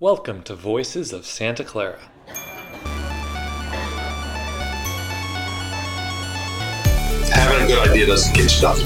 Welcome 0.00 0.42
to 0.44 0.54
Voices 0.54 1.12
of 1.12 1.26
Santa 1.26 1.64
Clara. 1.64 1.98
Having 7.32 7.64
a 7.64 7.66
good 7.66 7.88
idea 7.88 8.06
doesn't 8.06 8.32
get 8.32 8.44
you 8.44 8.48
stuff. 8.48 8.78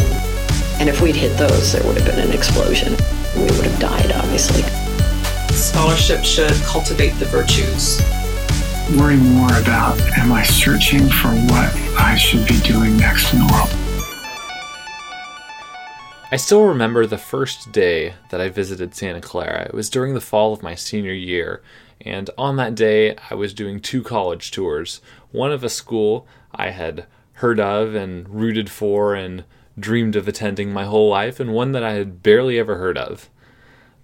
And 0.81 0.89
if 0.89 1.03
we'd 1.03 1.15
hit 1.15 1.37
those, 1.37 1.75
there 1.75 1.87
would 1.87 1.99
have 1.99 2.07
been 2.07 2.19
an 2.19 2.33
explosion. 2.33 2.97
We 3.37 3.43
would 3.43 3.67
have 3.67 3.79
died, 3.79 4.11
obviously. 4.13 4.63
Scholarship 5.55 6.25
should 6.25 6.55
cultivate 6.63 7.13
the 7.19 7.27
virtues. 7.27 8.01
Worry 8.99 9.19
more 9.19 9.55
about 9.61 10.01
am 10.17 10.33
I 10.33 10.43
searching 10.45 11.11
for 11.11 11.29
what 11.29 11.77
I 12.01 12.17
should 12.17 12.49
be 12.49 12.59
doing 12.61 12.97
next 12.97 13.35
in 13.35 13.41
the 13.41 13.53
world? 13.53 13.82
I 16.33 16.37
still 16.37 16.63
remember 16.63 17.05
the 17.05 17.19
first 17.19 17.73
day 17.73 18.15
that 18.31 18.41
I 18.41 18.49
visited 18.49 18.95
Santa 18.95 19.21
Clara. 19.21 19.67
It 19.67 19.75
was 19.75 19.91
during 19.91 20.15
the 20.15 20.21
fall 20.23 20.55
of 20.55 20.63
my 20.63 20.75
senior 20.75 21.13
year, 21.13 21.63
and 22.01 22.31
on 22.39 22.57
that 22.57 22.75
day 22.75 23.15
I 23.29 23.35
was 23.35 23.53
doing 23.53 23.81
two 23.81 24.03
college 24.03 24.51
tours 24.51 25.03
one 25.31 25.53
of 25.53 25.63
a 25.63 25.69
school 25.69 26.27
I 26.51 26.71
had 26.71 27.07
heard 27.35 27.61
of 27.61 27.95
and 27.95 28.27
rooted 28.31 28.71
for 28.71 29.15
and 29.15 29.45
dreamed 29.79 30.17
of 30.17 30.27
attending 30.27 30.73
my 30.73 30.87
whole 30.87 31.11
life, 31.11 31.39
and 31.39 31.53
one 31.53 31.73
that 31.73 31.85
I 31.85 31.93
had 31.93 32.23
barely 32.23 32.59
ever 32.59 32.79
heard 32.79 32.97
of. 32.97 33.29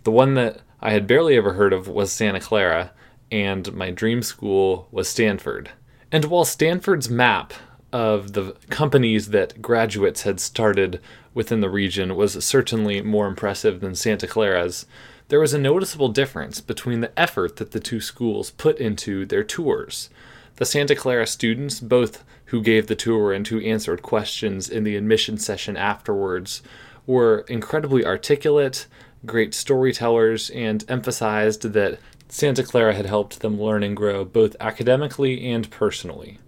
The 0.05 0.13
one 0.13 0.35
that 0.35 0.61
I 0.83 0.91
had 0.91 1.07
barely 1.07 1.35
ever 1.35 1.55
heard 1.55 1.73
of 1.73 1.89
was 1.89 2.13
Santa 2.13 2.41
Clara, 2.41 2.93
and 3.33 3.73
my 3.73 3.91
dream 3.91 4.21
school 4.21 4.87
was 4.91 5.09
Stanford. 5.09 5.71
And 6.13 6.27
while 6.27 6.45
Stanford's 6.45 7.09
map 7.09 7.55
of 7.93 8.33
the 8.35 8.55
companies 8.71 9.29
that 9.31 9.63
graduates 9.63 10.23
had 10.23 10.41
started 10.41 11.01
within 11.35 11.61
the 11.61 11.71
region 11.71 12.17
was 12.17 12.45
certainly 12.45 13.01
more 13.01 13.27
impressive 13.27 13.81
than 13.81 13.95
Santa 13.95 14.27
Clara's, 14.27 14.87
there 15.29 15.41
was 15.41 15.55
a 15.55 15.59
noticeable 15.59 16.09
difference 16.09 16.61
between 16.61 17.01
the 17.01 17.19
effort 17.19 17.57
that 17.57 17.73
the 17.73 17.81
two 17.81 18.01
schools 18.01 18.51
put 18.51 18.79
into 18.79 19.27
their 19.27 19.45
tours. 19.45 20.11
The 20.57 20.65
Santa 20.65 20.97
Clara 20.97 21.27
students, 21.27 21.81
both 21.81 22.25
who 22.47 22.63
gave 22.63 22.87
the 22.87 22.97
tour 22.97 23.33
and 23.33 23.47
who 23.47 23.61
answered 23.61 24.03
questions 24.03 24.69
in 24.69 24.85
the 24.85 24.97
admission 24.97 25.39
session 25.39 25.77
afterwards, 25.77 26.63
were 27.07 27.45
incredibly 27.49 28.05
articulate, 28.05 28.87
great 29.25 29.55
storytellers, 29.55 30.51
and 30.51 30.85
emphasized 30.89 31.63
that 31.63 31.99
Santa 32.29 32.63
Clara 32.63 32.95
had 32.95 33.07
helped 33.07 33.41
them 33.41 33.61
learn 33.61 33.83
and 33.83 33.97
grow 33.97 34.25
both 34.25 34.57
academically 34.61 35.47
and 35.47 35.71
personally. 35.71 36.39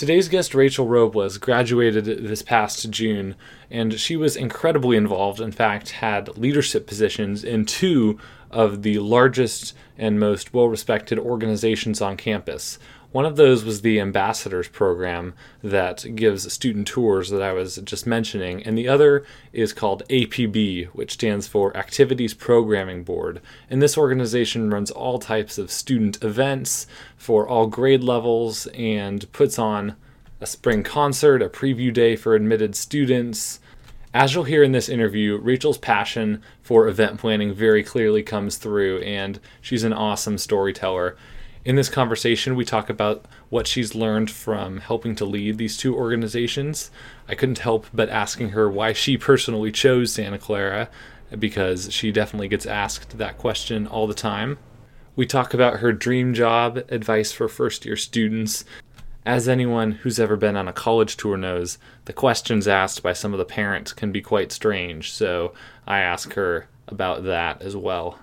Today's 0.00 0.30
guest, 0.30 0.54
Rachel 0.54 0.86
Robles, 0.86 1.36
graduated 1.36 2.06
this 2.06 2.40
past 2.40 2.88
June, 2.88 3.36
and 3.70 4.00
she 4.00 4.16
was 4.16 4.34
incredibly 4.34 4.96
involved. 4.96 5.42
In 5.42 5.52
fact, 5.52 5.90
had 5.90 6.38
leadership 6.38 6.86
positions 6.86 7.44
in 7.44 7.66
two 7.66 8.18
of 8.50 8.80
the 8.80 8.98
largest 8.98 9.74
and 9.98 10.18
most 10.18 10.54
well 10.54 10.68
respected 10.68 11.18
organizations 11.18 12.00
on 12.00 12.16
campus. 12.16 12.78
One 13.12 13.26
of 13.26 13.34
those 13.34 13.64
was 13.64 13.80
the 13.80 13.98
Ambassadors 13.98 14.68
Program 14.68 15.34
that 15.64 16.14
gives 16.14 16.52
student 16.52 16.86
tours 16.86 17.30
that 17.30 17.42
I 17.42 17.52
was 17.52 17.76
just 17.78 18.06
mentioning, 18.06 18.62
and 18.62 18.78
the 18.78 18.86
other 18.86 19.24
is 19.52 19.72
called 19.72 20.04
APB, 20.08 20.86
which 20.88 21.14
stands 21.14 21.48
for 21.48 21.76
Activities 21.76 22.34
Programming 22.34 23.02
Board. 23.02 23.40
And 23.68 23.82
this 23.82 23.98
organization 23.98 24.70
runs 24.70 24.92
all 24.92 25.18
types 25.18 25.58
of 25.58 25.72
student 25.72 26.22
events 26.22 26.86
for 27.16 27.48
all 27.48 27.66
grade 27.66 28.04
levels 28.04 28.68
and 28.68 29.30
puts 29.32 29.58
on 29.58 29.96
a 30.40 30.46
spring 30.46 30.84
concert, 30.84 31.42
a 31.42 31.48
preview 31.48 31.92
day 31.92 32.14
for 32.14 32.36
admitted 32.36 32.76
students. 32.76 33.58
As 34.14 34.34
you'll 34.34 34.44
hear 34.44 34.62
in 34.62 34.70
this 34.70 34.88
interview, 34.88 35.36
Rachel's 35.36 35.78
passion 35.78 36.42
for 36.62 36.86
event 36.86 37.18
planning 37.18 37.54
very 37.54 37.82
clearly 37.82 38.22
comes 38.22 38.56
through, 38.56 39.00
and 39.00 39.40
she's 39.60 39.82
an 39.82 39.92
awesome 39.92 40.38
storyteller. 40.38 41.16
In 41.62 41.76
this 41.76 41.90
conversation, 41.90 42.56
we 42.56 42.64
talk 42.64 42.88
about 42.88 43.26
what 43.50 43.66
she's 43.66 43.94
learned 43.94 44.30
from 44.30 44.78
helping 44.78 45.14
to 45.16 45.26
lead 45.26 45.58
these 45.58 45.76
two 45.76 45.94
organizations. 45.94 46.90
I 47.28 47.34
couldn't 47.34 47.58
help 47.58 47.86
but 47.92 48.08
asking 48.08 48.50
her 48.50 48.70
why 48.70 48.94
she 48.94 49.18
personally 49.18 49.70
chose 49.70 50.10
Santa 50.10 50.38
Clara, 50.38 50.88
because 51.38 51.92
she 51.92 52.12
definitely 52.12 52.48
gets 52.48 52.64
asked 52.64 53.18
that 53.18 53.36
question 53.36 53.86
all 53.86 54.06
the 54.06 54.14
time. 54.14 54.56
We 55.16 55.26
talk 55.26 55.52
about 55.52 55.80
her 55.80 55.92
dream 55.92 56.32
job, 56.32 56.78
advice 56.88 57.30
for 57.30 57.46
first 57.46 57.84
year 57.84 57.96
students. 57.96 58.64
As 59.26 59.46
anyone 59.46 59.92
who's 59.92 60.18
ever 60.18 60.36
been 60.36 60.56
on 60.56 60.66
a 60.66 60.72
college 60.72 61.18
tour 61.18 61.36
knows, 61.36 61.76
the 62.06 62.14
questions 62.14 62.66
asked 62.66 63.02
by 63.02 63.12
some 63.12 63.34
of 63.34 63.38
the 63.38 63.44
parents 63.44 63.92
can 63.92 64.12
be 64.12 64.22
quite 64.22 64.50
strange, 64.50 65.12
so 65.12 65.52
I 65.86 65.98
ask 66.00 66.32
her 66.32 66.68
about 66.88 67.24
that 67.24 67.60
as 67.60 67.76
well. 67.76 68.18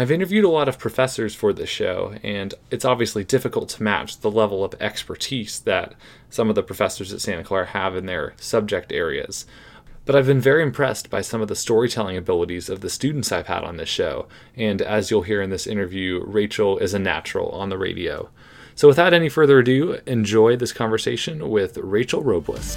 I've 0.00 0.12
interviewed 0.12 0.44
a 0.44 0.48
lot 0.48 0.68
of 0.68 0.78
professors 0.78 1.34
for 1.34 1.52
this 1.52 1.68
show, 1.68 2.14
and 2.22 2.54
it's 2.70 2.84
obviously 2.84 3.24
difficult 3.24 3.68
to 3.70 3.82
match 3.82 4.20
the 4.20 4.30
level 4.30 4.62
of 4.62 4.76
expertise 4.78 5.58
that 5.62 5.94
some 6.30 6.48
of 6.48 6.54
the 6.54 6.62
professors 6.62 7.12
at 7.12 7.20
Santa 7.20 7.42
Clara 7.42 7.66
have 7.66 7.96
in 7.96 8.06
their 8.06 8.34
subject 8.36 8.92
areas. 8.92 9.44
But 10.04 10.14
I've 10.14 10.28
been 10.28 10.40
very 10.40 10.62
impressed 10.62 11.10
by 11.10 11.20
some 11.22 11.40
of 11.40 11.48
the 11.48 11.56
storytelling 11.56 12.16
abilities 12.16 12.68
of 12.68 12.80
the 12.80 12.88
students 12.88 13.32
I've 13.32 13.48
had 13.48 13.64
on 13.64 13.76
this 13.76 13.88
show, 13.88 14.28
and 14.54 14.80
as 14.80 15.10
you'll 15.10 15.22
hear 15.22 15.42
in 15.42 15.50
this 15.50 15.66
interview, 15.66 16.22
Rachel 16.24 16.78
is 16.78 16.94
a 16.94 17.00
natural 17.00 17.48
on 17.48 17.68
the 17.68 17.76
radio. 17.76 18.30
So 18.76 18.86
without 18.86 19.12
any 19.12 19.28
further 19.28 19.58
ado, 19.58 19.98
enjoy 20.06 20.54
this 20.54 20.72
conversation 20.72 21.50
with 21.50 21.76
Rachel 21.76 22.22
Robles. 22.22 22.76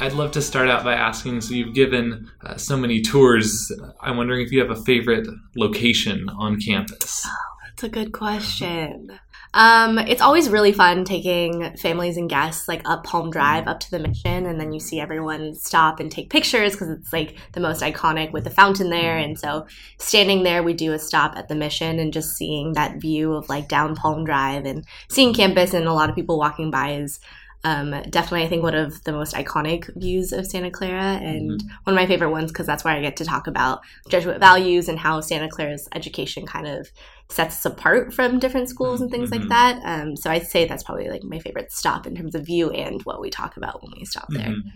I'd 0.00 0.12
love 0.12 0.32
to 0.32 0.42
start 0.42 0.68
out 0.68 0.82
by 0.82 0.94
asking 0.94 1.40
so 1.40 1.54
you've 1.54 1.74
given 1.74 2.30
uh, 2.44 2.56
so 2.56 2.76
many 2.76 3.00
tours. 3.00 3.70
I'm 4.00 4.16
wondering 4.16 4.44
if 4.44 4.50
you 4.50 4.60
have 4.60 4.70
a 4.70 4.82
favorite 4.82 5.26
location 5.56 6.28
on 6.30 6.60
campus. 6.60 7.24
Oh, 7.26 7.30
that's 7.64 7.84
a 7.84 7.88
good 7.88 8.12
question. 8.12 9.18
Um, 9.54 9.98
it's 9.98 10.20
always 10.20 10.50
really 10.50 10.72
fun 10.72 11.04
taking 11.04 11.76
families 11.76 12.16
and 12.16 12.28
guests 12.28 12.66
like 12.66 12.82
up 12.84 13.04
Palm 13.04 13.30
Drive 13.30 13.68
up 13.68 13.78
to 13.80 13.90
the 13.92 14.00
mission, 14.00 14.46
and 14.46 14.58
then 14.58 14.72
you 14.72 14.80
see 14.80 14.98
everyone 14.98 15.54
stop 15.54 16.00
and 16.00 16.10
take 16.10 16.28
pictures 16.28 16.72
because 16.72 16.90
it's 16.90 17.12
like 17.12 17.36
the 17.52 17.60
most 17.60 17.80
iconic 17.80 18.32
with 18.32 18.42
the 18.42 18.50
fountain 18.50 18.90
there. 18.90 19.16
And 19.16 19.38
so, 19.38 19.66
standing 19.98 20.42
there, 20.42 20.64
we 20.64 20.72
do 20.72 20.92
a 20.92 20.98
stop 20.98 21.36
at 21.36 21.46
the 21.46 21.54
mission 21.54 22.00
and 22.00 22.12
just 22.12 22.36
seeing 22.36 22.72
that 22.72 23.00
view 23.00 23.32
of 23.32 23.48
like 23.48 23.68
down 23.68 23.94
Palm 23.94 24.24
Drive 24.24 24.64
and 24.64 24.84
seeing 25.08 25.32
campus 25.32 25.72
and 25.72 25.86
a 25.86 25.92
lot 25.92 26.10
of 26.10 26.16
people 26.16 26.36
walking 26.36 26.72
by 26.72 26.94
is 26.94 27.20
um, 27.64 27.90
definitely, 28.10 28.44
I 28.44 28.48
think 28.48 28.62
one 28.62 28.74
of 28.74 29.02
the 29.04 29.12
most 29.12 29.34
iconic 29.34 29.90
views 29.96 30.32
of 30.32 30.46
Santa 30.46 30.70
Clara, 30.70 31.02
and 31.02 31.50
mm-hmm. 31.50 31.68
one 31.84 31.94
of 31.94 32.00
my 32.00 32.06
favorite 32.06 32.30
ones 32.30 32.52
because 32.52 32.66
that's 32.66 32.84
where 32.84 32.94
I 32.94 33.00
get 33.00 33.16
to 33.16 33.24
talk 33.24 33.46
about 33.46 33.80
Jesuit 34.08 34.38
values 34.38 34.88
and 34.88 34.98
how 34.98 35.20
Santa 35.20 35.48
Clara's 35.48 35.88
education 35.94 36.46
kind 36.46 36.66
of 36.66 36.90
sets 37.30 37.56
us 37.56 37.72
apart 37.72 38.12
from 38.12 38.38
different 38.38 38.68
schools 38.68 39.00
and 39.00 39.10
things 39.10 39.30
mm-hmm. 39.30 39.48
like 39.48 39.48
that. 39.48 39.80
Um, 39.82 40.14
so 40.14 40.30
I'd 40.30 40.46
say 40.46 40.66
that's 40.66 40.82
probably 40.82 41.08
like 41.08 41.24
my 41.24 41.38
favorite 41.38 41.72
stop 41.72 42.06
in 42.06 42.14
terms 42.14 42.34
of 42.34 42.44
view 42.44 42.70
and 42.70 43.02
what 43.04 43.20
we 43.20 43.30
talk 43.30 43.56
about 43.56 43.82
when 43.82 43.92
we 43.96 44.04
stop 44.04 44.26
there. 44.28 44.48
Mm-hmm. 44.48 44.68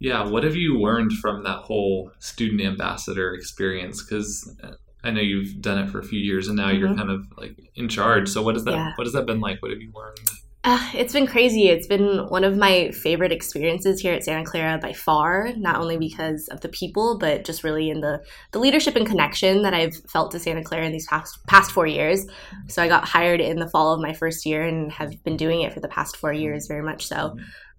Yeah, 0.00 0.28
what 0.28 0.42
have 0.42 0.56
you 0.56 0.78
learned 0.80 1.12
from 1.12 1.44
that 1.44 1.58
whole 1.58 2.10
student 2.18 2.60
ambassador 2.60 3.32
experience? 3.32 4.02
Because 4.02 4.56
uh, 4.62 4.72
I 5.04 5.12
know 5.12 5.20
you've 5.20 5.60
done 5.60 5.78
it 5.78 5.90
for 5.90 6.00
a 6.00 6.04
few 6.04 6.18
years, 6.18 6.48
and 6.48 6.56
now 6.56 6.70
you're 6.70 6.88
mm-hmm. 6.88 6.98
kind 6.98 7.10
of 7.10 7.26
like 7.36 7.56
in 7.76 7.88
charge. 7.88 8.28
So 8.28 8.42
what 8.42 8.56
has 8.56 8.64
that 8.64 8.74
yeah. 8.74 8.92
what 8.96 9.06
has 9.06 9.12
that 9.14 9.26
been 9.26 9.40
like? 9.40 9.62
What 9.62 9.70
have 9.70 9.80
you 9.80 9.92
learned? 9.94 10.30
Uh, 10.64 10.90
it's 10.92 11.12
been 11.12 11.26
crazy. 11.26 11.68
It's 11.68 11.86
been 11.86 12.28
one 12.28 12.42
of 12.42 12.56
my 12.56 12.90
favorite 12.90 13.30
experiences 13.30 14.00
here 14.00 14.12
at 14.12 14.24
Santa 14.24 14.44
Clara 14.44 14.76
by 14.78 14.92
far, 14.92 15.52
not 15.56 15.76
only 15.76 15.96
because 15.96 16.48
of 16.48 16.60
the 16.60 16.68
people, 16.68 17.16
but 17.16 17.44
just 17.44 17.62
really 17.62 17.90
in 17.90 18.00
the, 18.00 18.20
the 18.50 18.58
leadership 18.58 18.96
and 18.96 19.06
connection 19.06 19.62
that 19.62 19.72
I've 19.72 19.96
felt 20.10 20.32
to 20.32 20.40
Santa 20.40 20.64
Clara 20.64 20.84
in 20.84 20.92
these 20.92 21.06
past, 21.06 21.38
past 21.46 21.70
four 21.70 21.86
years. 21.86 22.26
So 22.66 22.82
I 22.82 22.88
got 22.88 23.06
hired 23.06 23.40
in 23.40 23.60
the 23.60 23.68
fall 23.68 23.94
of 23.94 24.00
my 24.00 24.12
first 24.12 24.44
year 24.44 24.62
and 24.62 24.90
have 24.92 25.22
been 25.22 25.36
doing 25.36 25.62
it 25.62 25.72
for 25.72 25.80
the 25.80 25.88
past 25.88 26.16
four 26.16 26.32
years, 26.32 26.66
very 26.66 26.82
much 26.82 27.06
so. 27.06 27.36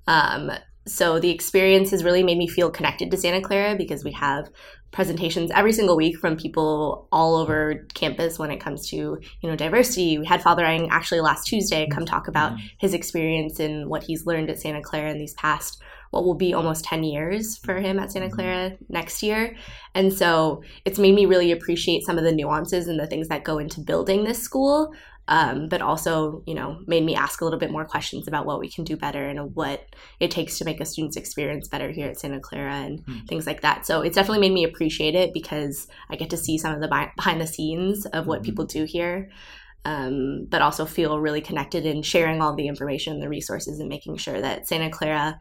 Um, 0.07 0.51
so 0.87 1.19
the 1.19 1.29
experience 1.29 1.91
has 1.91 2.03
really 2.03 2.23
made 2.23 2.37
me 2.37 2.47
feel 2.47 2.71
connected 2.71 3.11
to 3.11 3.17
Santa 3.17 3.41
Clara 3.41 3.75
because 3.75 4.03
we 4.03 4.13
have 4.13 4.49
presentations 4.91 5.51
every 5.53 5.71
single 5.71 5.95
week 5.95 6.17
from 6.17 6.35
people 6.35 7.07
all 7.11 7.35
over 7.35 7.85
campus 7.93 8.39
when 8.39 8.51
it 8.51 8.59
comes 8.59 8.87
to 8.89 8.95
you 8.95 9.49
know 9.49 9.55
diversity. 9.55 10.17
We 10.17 10.25
had 10.25 10.41
Father 10.41 10.65
Eng 10.65 10.89
actually 10.89 11.21
last 11.21 11.45
Tuesday 11.45 11.87
come 11.87 12.05
talk 12.05 12.27
about 12.27 12.53
mm-hmm. 12.53 12.65
his 12.77 12.93
experience 12.93 13.59
and 13.59 13.89
what 13.89 14.03
he's 14.03 14.25
learned 14.25 14.49
at 14.49 14.59
Santa 14.59 14.81
Clara 14.81 15.11
in 15.11 15.17
these 15.17 15.33
past 15.33 15.81
what 16.11 16.25
will 16.25 16.35
be 16.35 16.53
almost 16.53 16.85
10 16.85 17.03
years 17.03 17.57
for 17.57 17.75
him 17.79 17.99
at 17.99 18.11
Santa 18.11 18.27
mm-hmm. 18.27 18.35
Clara 18.35 18.71
next 18.89 19.21
year. 19.21 19.55
And 19.93 20.11
so 20.11 20.63
it's 20.85 20.99
made 20.99 21.13
me 21.13 21.25
really 21.25 21.51
appreciate 21.51 22.03
some 22.03 22.17
of 22.17 22.23
the 22.23 22.31
nuances 22.31 22.87
and 22.87 22.99
the 22.99 23.07
things 23.07 23.27
that 23.27 23.43
go 23.43 23.59
into 23.59 23.79
building 23.79 24.23
this 24.23 24.41
school 24.41 24.91
um, 25.29 25.67
but 25.67 25.81
also 25.81 26.43
you 26.45 26.55
know 26.55 26.79
made 26.87 27.05
me 27.05 27.15
ask 27.15 27.39
a 27.39 27.45
little 27.45 27.59
bit 27.59 27.71
more 27.71 27.85
questions 27.85 28.27
about 28.27 28.45
what 28.45 28.59
we 28.59 28.69
can 28.69 28.83
do 28.83 28.97
better 28.97 29.25
and 29.27 29.55
what 29.55 29.95
it 30.19 30.31
takes 30.31 30.57
to 30.57 30.65
make 30.65 30.81
a 30.81 30.85
student's 30.85 31.15
experience 31.15 31.67
better 31.67 31.91
here 31.91 32.09
at 32.09 32.19
Santa 32.19 32.39
Clara 32.39 32.73
and 32.73 33.05
mm. 33.05 33.27
things 33.27 33.47
like 33.47 33.61
that. 33.61 33.85
So 33.85 34.01
it's 34.01 34.15
definitely 34.15 34.41
made 34.41 34.53
me 34.53 34.63
appreciate 34.65 35.15
it 35.15 35.33
because 35.33 35.87
I 36.09 36.15
get 36.15 36.31
to 36.31 36.37
see 36.37 36.57
some 36.57 36.73
of 36.73 36.81
the 36.81 36.87
behind 37.15 37.39
the 37.39 37.47
scenes 37.47 38.05
of 38.07 38.25
what 38.27 38.41
mm. 38.41 38.45
people 38.45 38.65
do 38.65 38.83
here. 38.83 39.29
Um, 39.85 40.45
but 40.49 40.61
also 40.61 40.85
feel 40.85 41.21
really 41.21 41.39
connected 41.39 41.85
in 41.85 42.01
sharing 42.03 42.41
all 42.41 42.53
the 42.53 42.67
information 42.67 43.13
and 43.13 43.23
the 43.23 43.29
resources 43.29 43.79
and 43.79 43.87
making 43.87 44.17
sure 44.17 44.39
that 44.41 44.67
Santa 44.67 44.89
Clara 44.89 45.39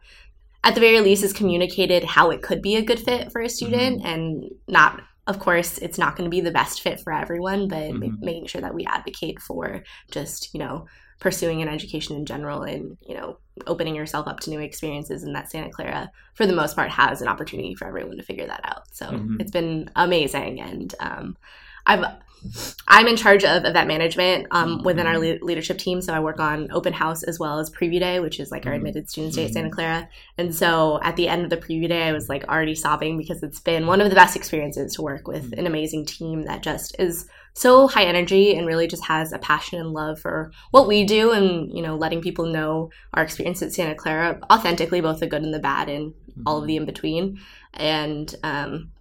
at 0.63 0.75
the 0.75 0.81
very 0.81 1.01
least 1.01 1.23
is 1.23 1.33
communicated 1.33 2.05
how 2.05 2.29
it 2.31 2.41
could 2.41 2.61
be 2.61 2.77
a 2.77 2.81
good 2.81 2.99
fit 2.99 3.33
for 3.33 3.41
a 3.41 3.49
student 3.49 3.99
mm-hmm. 3.99 4.07
and 4.07 4.51
not 4.67 5.01
of 5.29 5.37
course, 5.37 5.77
it's 5.77 5.99
not 5.99 6.15
going 6.15 6.25
to 6.25 6.35
be 6.35 6.41
the 6.41 6.51
best 6.51 6.81
fit 6.81 6.99
for 6.99 7.13
everyone, 7.13 7.67
but 7.67 7.77
mm-hmm. 7.77 8.15
making 8.19 8.47
sure 8.47 8.61
that 8.61 8.73
we 8.73 8.83
advocate 8.87 9.39
for 9.39 9.83
just, 10.09 10.51
you 10.55 10.59
know, 10.59 10.87
pursuing 11.19 11.61
an 11.61 11.67
education 11.67 12.15
in 12.15 12.25
general 12.25 12.63
and, 12.63 12.97
you 13.07 13.13
know, 13.13 13.37
opening 13.67 13.93
yourself 13.93 14.27
up 14.27 14.39
to 14.39 14.49
new 14.49 14.59
experiences 14.59 15.21
and 15.21 15.35
that 15.35 15.51
Santa 15.51 15.69
Clara, 15.69 16.09
for 16.33 16.47
the 16.47 16.53
most 16.53 16.75
part, 16.75 16.89
has 16.89 17.21
an 17.21 17.27
opportunity 17.27 17.75
for 17.75 17.87
everyone 17.87 18.17
to 18.17 18.23
figure 18.23 18.47
that 18.47 18.61
out. 18.63 18.83
So 18.91 19.05
mm-hmm. 19.05 19.39
it's 19.39 19.51
been 19.51 19.91
amazing. 19.95 20.59
And 20.61 20.95
um, 20.99 21.37
I've 21.85 22.03
I'm 22.87 23.07
in 23.07 23.15
charge 23.15 23.43
of 23.43 23.65
event 23.65 23.87
management 23.87 24.47
um, 24.51 24.83
within 24.83 25.07
our 25.07 25.17
le- 25.17 25.39
leadership 25.41 25.77
team. 25.77 26.01
So 26.01 26.13
I 26.13 26.19
work 26.19 26.39
on 26.39 26.71
open 26.71 26.93
house 26.93 27.23
as 27.23 27.39
well 27.39 27.59
as 27.59 27.69
preview 27.69 27.99
day, 27.99 28.19
which 28.19 28.39
is 28.39 28.51
like 28.51 28.65
our 28.65 28.71
mm-hmm. 28.71 28.77
admitted 28.77 29.09
students 29.09 29.35
day 29.35 29.45
at 29.45 29.53
Santa 29.53 29.67
mm-hmm. 29.67 29.75
Clara. 29.75 30.09
And 30.37 30.55
so 30.55 30.99
at 31.03 31.15
the 31.15 31.27
end 31.27 31.43
of 31.43 31.49
the 31.49 31.57
preview 31.57 31.87
day, 31.87 32.03
I 32.03 32.11
was 32.11 32.29
like 32.29 32.47
already 32.47 32.75
sobbing 32.75 33.17
because 33.17 33.43
it's 33.43 33.59
been 33.59 33.87
one 33.87 34.01
of 34.01 34.09
the 34.09 34.15
best 34.15 34.35
experiences 34.35 34.95
to 34.95 35.01
work 35.01 35.27
with 35.27 35.53
an 35.57 35.67
amazing 35.67 36.05
team 36.05 36.43
that 36.43 36.63
just 36.63 36.95
is 36.99 37.27
so 37.53 37.87
high 37.87 38.05
energy 38.05 38.55
and 38.55 38.67
really 38.67 38.87
just 38.87 39.05
has 39.05 39.33
a 39.33 39.39
passion 39.39 39.79
and 39.79 39.91
love 39.91 40.19
for 40.19 40.51
what 40.71 40.87
we 40.87 41.03
do 41.03 41.31
and 41.31 41.75
you 41.75 41.81
know 41.81 41.95
letting 41.95 42.21
people 42.21 42.45
know 42.45 42.89
our 43.13 43.23
experience 43.23 43.61
at 43.61 43.73
Santa 43.73 43.95
Clara 43.95 44.39
authentically, 44.51 45.01
both 45.01 45.19
the 45.19 45.27
good 45.27 45.43
and 45.43 45.53
the 45.53 45.59
bad 45.59 45.89
and 45.89 46.13
all 46.45 46.59
of 46.61 46.67
the 46.67 46.77
in 46.77 46.85
between. 46.85 47.39
And 47.73 48.33
um, 48.43 48.91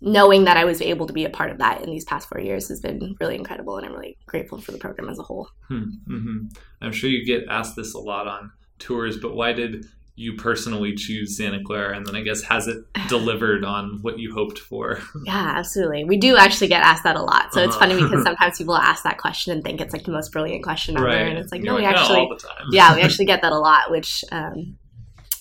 knowing 0.00 0.44
that 0.44 0.56
I 0.56 0.64
was 0.64 0.82
able 0.82 1.06
to 1.06 1.12
be 1.12 1.24
a 1.24 1.30
part 1.30 1.50
of 1.50 1.58
that 1.58 1.82
in 1.82 1.90
these 1.90 2.04
past 2.04 2.28
four 2.28 2.40
years 2.40 2.68
has 2.68 2.80
been 2.80 3.16
really 3.20 3.34
incredible, 3.34 3.76
and 3.76 3.86
I'm 3.86 3.92
really 3.92 4.18
grateful 4.26 4.60
for 4.60 4.72
the 4.72 4.78
program 4.78 5.08
as 5.08 5.18
a 5.18 5.22
whole. 5.22 5.48
Hmm, 5.68 5.84
mm-hmm. 6.08 6.38
I'm 6.80 6.92
sure 6.92 7.10
you 7.10 7.24
get 7.24 7.48
asked 7.48 7.76
this 7.76 7.94
a 7.94 7.98
lot 7.98 8.26
on 8.26 8.52
tours, 8.78 9.16
but 9.16 9.34
why 9.34 9.52
did 9.52 9.86
you 10.18 10.34
personally 10.34 10.94
choose 10.94 11.36
Santa 11.36 11.62
Clara, 11.62 11.96
and 11.96 12.06
then 12.06 12.16
I 12.16 12.22
guess 12.22 12.42
has 12.42 12.68
it 12.68 12.84
delivered 13.08 13.64
on 13.64 13.98
what 14.02 14.18
you 14.18 14.34
hoped 14.34 14.58
for? 14.58 15.00
Yeah, 15.24 15.54
absolutely. 15.56 16.04
We 16.04 16.18
do 16.18 16.36
actually 16.36 16.68
get 16.68 16.82
asked 16.82 17.04
that 17.04 17.16
a 17.16 17.22
lot, 17.22 17.52
so 17.52 17.60
uh-huh. 17.60 17.68
it's 17.68 17.76
funny 17.76 18.00
because 18.00 18.22
sometimes 18.22 18.58
people 18.58 18.76
ask 18.76 19.02
that 19.04 19.18
question 19.18 19.52
and 19.52 19.64
think 19.64 19.80
it's 19.80 19.92
like 19.92 20.04
the 20.04 20.12
most 20.12 20.30
brilliant 20.30 20.62
question 20.62 20.96
ever, 20.96 21.06
right. 21.06 21.26
and 21.26 21.38
it's 21.38 21.50
like 21.50 21.64
You're 21.64 21.78
no, 21.78 21.82
like, 21.82 21.94
we 21.94 22.00
actually, 22.00 22.30
yeah, 22.70 22.94
we 22.94 23.00
actually 23.00 23.24
get 23.24 23.42
that 23.42 23.52
a 23.52 23.58
lot. 23.58 23.90
Which, 23.90 24.24
um, 24.30 24.76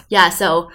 yeah, 0.10 0.30
so 0.30 0.70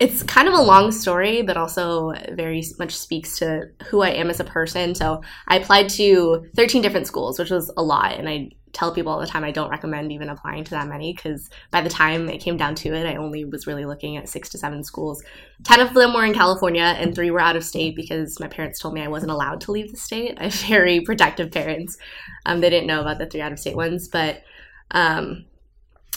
it's 0.00 0.22
kind 0.22 0.48
of 0.48 0.54
a 0.54 0.62
long 0.62 0.90
story, 0.90 1.42
but 1.42 1.58
also 1.58 2.14
very 2.32 2.64
much 2.78 2.96
speaks 2.96 3.38
to 3.38 3.68
who 3.84 4.00
I 4.00 4.08
am 4.08 4.30
as 4.30 4.40
a 4.40 4.44
person. 4.44 4.94
So 4.94 5.20
I 5.46 5.58
applied 5.58 5.90
to 5.90 6.46
13 6.56 6.80
different 6.80 7.06
schools, 7.06 7.38
which 7.38 7.50
was 7.50 7.70
a 7.76 7.82
lot. 7.82 8.14
And 8.14 8.26
I 8.26 8.48
tell 8.72 8.94
people 8.94 9.12
all 9.12 9.20
the 9.20 9.26
time 9.26 9.44
I 9.44 9.50
don't 9.50 9.68
recommend 9.68 10.10
even 10.10 10.30
applying 10.30 10.64
to 10.64 10.70
that 10.70 10.88
many 10.88 11.12
because 11.12 11.50
by 11.70 11.82
the 11.82 11.90
time 11.90 12.30
it 12.30 12.38
came 12.38 12.56
down 12.56 12.76
to 12.76 12.94
it, 12.94 13.04
I 13.04 13.16
only 13.16 13.44
was 13.44 13.66
really 13.66 13.84
looking 13.84 14.16
at 14.16 14.26
six 14.26 14.48
to 14.50 14.58
seven 14.58 14.82
schools. 14.84 15.22
10 15.64 15.80
of 15.80 15.92
them 15.92 16.14
were 16.14 16.24
in 16.24 16.32
California 16.32 16.94
and 16.98 17.14
three 17.14 17.30
were 17.30 17.40
out 17.40 17.56
of 17.56 17.64
state 17.64 17.94
because 17.94 18.40
my 18.40 18.48
parents 18.48 18.80
told 18.80 18.94
me 18.94 19.02
I 19.02 19.08
wasn't 19.08 19.32
allowed 19.32 19.60
to 19.62 19.72
leave 19.72 19.90
the 19.90 19.98
state. 19.98 20.34
I 20.40 20.44
have 20.44 20.54
very 20.54 21.02
protective 21.02 21.50
parents. 21.50 21.98
Um, 22.46 22.60
they 22.60 22.70
didn't 22.70 22.86
know 22.86 23.02
about 23.02 23.18
the 23.18 23.26
three 23.26 23.42
out 23.42 23.52
of 23.52 23.58
state 23.58 23.76
ones, 23.76 24.08
but 24.08 24.44
um, 24.92 25.44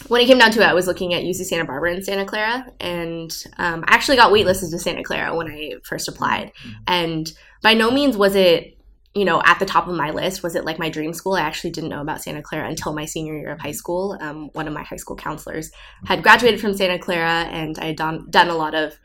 when 0.07 0.21
it 0.21 0.25
came 0.25 0.37
down 0.37 0.51
to 0.51 0.61
it, 0.61 0.65
I 0.65 0.73
was 0.73 0.87
looking 0.87 1.13
at 1.13 1.23
UC 1.23 1.45
Santa 1.45 1.65
Barbara 1.65 1.93
and 1.93 2.05
Santa 2.05 2.25
Clara, 2.25 2.65
and 2.79 3.31
um, 3.57 3.83
I 3.87 3.95
actually 3.95 4.17
got 4.17 4.31
waitlisted 4.31 4.71
to 4.71 4.79
Santa 4.79 5.03
Clara 5.03 5.35
when 5.35 5.49
I 5.49 5.75
first 5.83 6.07
applied. 6.07 6.51
And 6.87 7.31
by 7.61 7.73
no 7.73 7.91
means 7.91 8.17
was 8.17 8.35
it, 8.35 8.77
you 9.15 9.25
know, 9.25 9.41
at 9.45 9.59
the 9.59 9.65
top 9.65 9.87
of 9.87 9.95
my 9.95 10.11
list. 10.11 10.43
Was 10.43 10.55
it 10.55 10.65
like 10.65 10.79
my 10.79 10.89
dream 10.89 11.13
school? 11.13 11.33
I 11.33 11.41
actually 11.41 11.71
didn't 11.71 11.89
know 11.89 12.01
about 12.01 12.21
Santa 12.21 12.41
Clara 12.41 12.67
until 12.67 12.93
my 12.93 13.05
senior 13.05 13.37
year 13.37 13.51
of 13.51 13.59
high 13.59 13.71
school. 13.71 14.17
Um, 14.19 14.49
one 14.53 14.67
of 14.67 14.73
my 14.73 14.83
high 14.83 14.97
school 14.97 15.15
counselors 15.15 15.71
had 16.05 16.23
graduated 16.23 16.59
from 16.59 16.73
Santa 16.73 16.99
Clara, 16.99 17.43
and 17.43 17.77
I 17.79 17.85
had 17.87 17.97
done 17.97 18.27
done 18.29 18.49
a 18.49 18.55
lot 18.55 18.73
of 18.73 18.97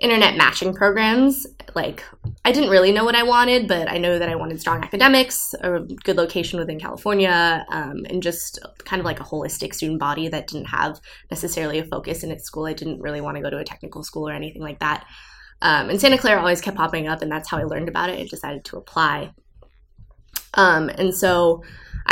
internet 0.00 0.36
matching 0.36 0.74
programs. 0.74 1.46
Like, 1.74 2.04
I 2.44 2.52
didn't 2.52 2.70
really 2.70 2.92
know 2.92 3.04
what 3.04 3.14
I 3.14 3.22
wanted, 3.22 3.68
but 3.68 3.90
I 3.90 3.98
know 3.98 4.18
that 4.18 4.28
I 4.28 4.34
wanted 4.34 4.60
strong 4.60 4.82
academics, 4.82 5.54
a 5.60 5.80
good 5.80 6.16
location 6.16 6.58
within 6.58 6.78
California, 6.78 7.64
um, 7.70 8.04
and 8.08 8.22
just 8.22 8.58
kind 8.84 9.00
of 9.00 9.06
like 9.06 9.20
a 9.20 9.24
holistic 9.24 9.74
student 9.74 9.98
body 9.98 10.28
that 10.28 10.46
didn't 10.46 10.66
have 10.66 11.00
necessarily 11.30 11.78
a 11.78 11.84
focus 11.84 12.22
in 12.22 12.30
its 12.30 12.44
school. 12.44 12.66
I 12.66 12.72
didn't 12.72 13.00
really 13.00 13.20
want 13.20 13.36
to 13.36 13.42
go 13.42 13.50
to 13.50 13.58
a 13.58 13.64
technical 13.64 14.02
school 14.02 14.28
or 14.28 14.32
anything 14.32 14.62
like 14.62 14.80
that. 14.80 15.06
Um, 15.62 15.90
and 15.90 16.00
Santa 16.00 16.18
Clara 16.18 16.40
always 16.40 16.60
kept 16.60 16.76
popping 16.76 17.08
up, 17.08 17.22
and 17.22 17.30
that's 17.30 17.48
how 17.48 17.58
I 17.58 17.64
learned 17.64 17.88
about 17.88 18.10
it. 18.10 18.18
and 18.18 18.28
decided 18.28 18.64
to 18.66 18.76
apply. 18.76 19.32
Um, 20.54 20.88
and 20.88 21.14
so 21.14 21.62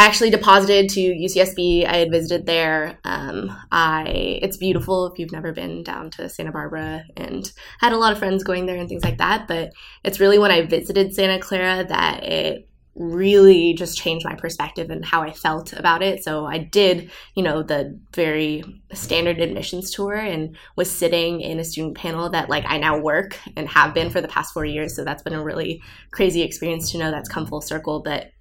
I 0.03 0.07
actually 0.07 0.31
deposited 0.31 0.89
to 0.91 1.01
UCSB. 1.01 1.87
I 1.87 1.99
had 1.99 2.11
visited 2.11 2.45
there. 2.45 2.99
Um, 3.05 3.57
I 3.71 4.07
it's 4.43 4.57
beautiful 4.57 5.07
if 5.07 5.17
you've 5.17 5.31
never 5.31 5.53
been 5.53 5.85
down 5.85 6.11
to 6.11 6.29
Santa 6.29 6.51
Barbara, 6.51 7.05
and 7.17 7.49
had 7.79 7.93
a 7.93 7.97
lot 7.97 8.11
of 8.11 8.19
friends 8.19 8.43
going 8.43 8.67
there 8.67 8.79
and 8.79 8.89
things 8.89 9.05
like 9.05 9.19
that. 9.19 9.47
But 9.47 9.71
it's 10.03 10.19
really 10.19 10.41
when 10.41 10.51
I 10.51 10.67
visited 10.67 11.15
Santa 11.15 11.39
Clara 11.39 11.85
that 11.85 12.25
it 12.25 12.69
really 12.97 13.75
just 13.75 13.97
changed 13.97 14.25
my 14.25 14.35
perspective 14.35 14.91
and 14.91 15.05
how 15.05 15.23
I 15.23 15.31
felt 15.31 15.73
about 15.73 16.03
it. 16.03 16.25
So 16.25 16.47
I 16.47 16.59
did, 16.59 17.13
you 17.37 17.45
know, 17.45 17.63
the 17.63 17.97
very 18.13 18.65
standard 18.93 19.39
admissions 19.39 19.93
tour 19.93 20.17
and 20.17 20.57
was 20.75 20.91
sitting 20.91 21.41
in 21.41 21.61
a 21.61 21.65
student 21.65 21.97
panel 21.97 22.29
that 22.31 22.51
like 22.51 22.65
I 22.67 22.79
now 22.79 22.99
work 22.99 23.39
and 23.57 23.69
have 23.69 23.95
been 23.95 24.11
for 24.11 24.21
the 24.21 24.27
past 24.27 24.53
4 24.53 24.65
years. 24.65 24.97
So 24.97 25.05
that's 25.05 25.23
been 25.23 25.33
a 25.33 25.45
really 25.45 25.81
crazy 26.11 26.43
experience 26.43 26.91
to 26.91 26.99
know 26.99 27.13
that's 27.13 27.29
come 27.29 27.47
full 27.47 27.61
circle, 27.61 28.03
but 28.03 28.33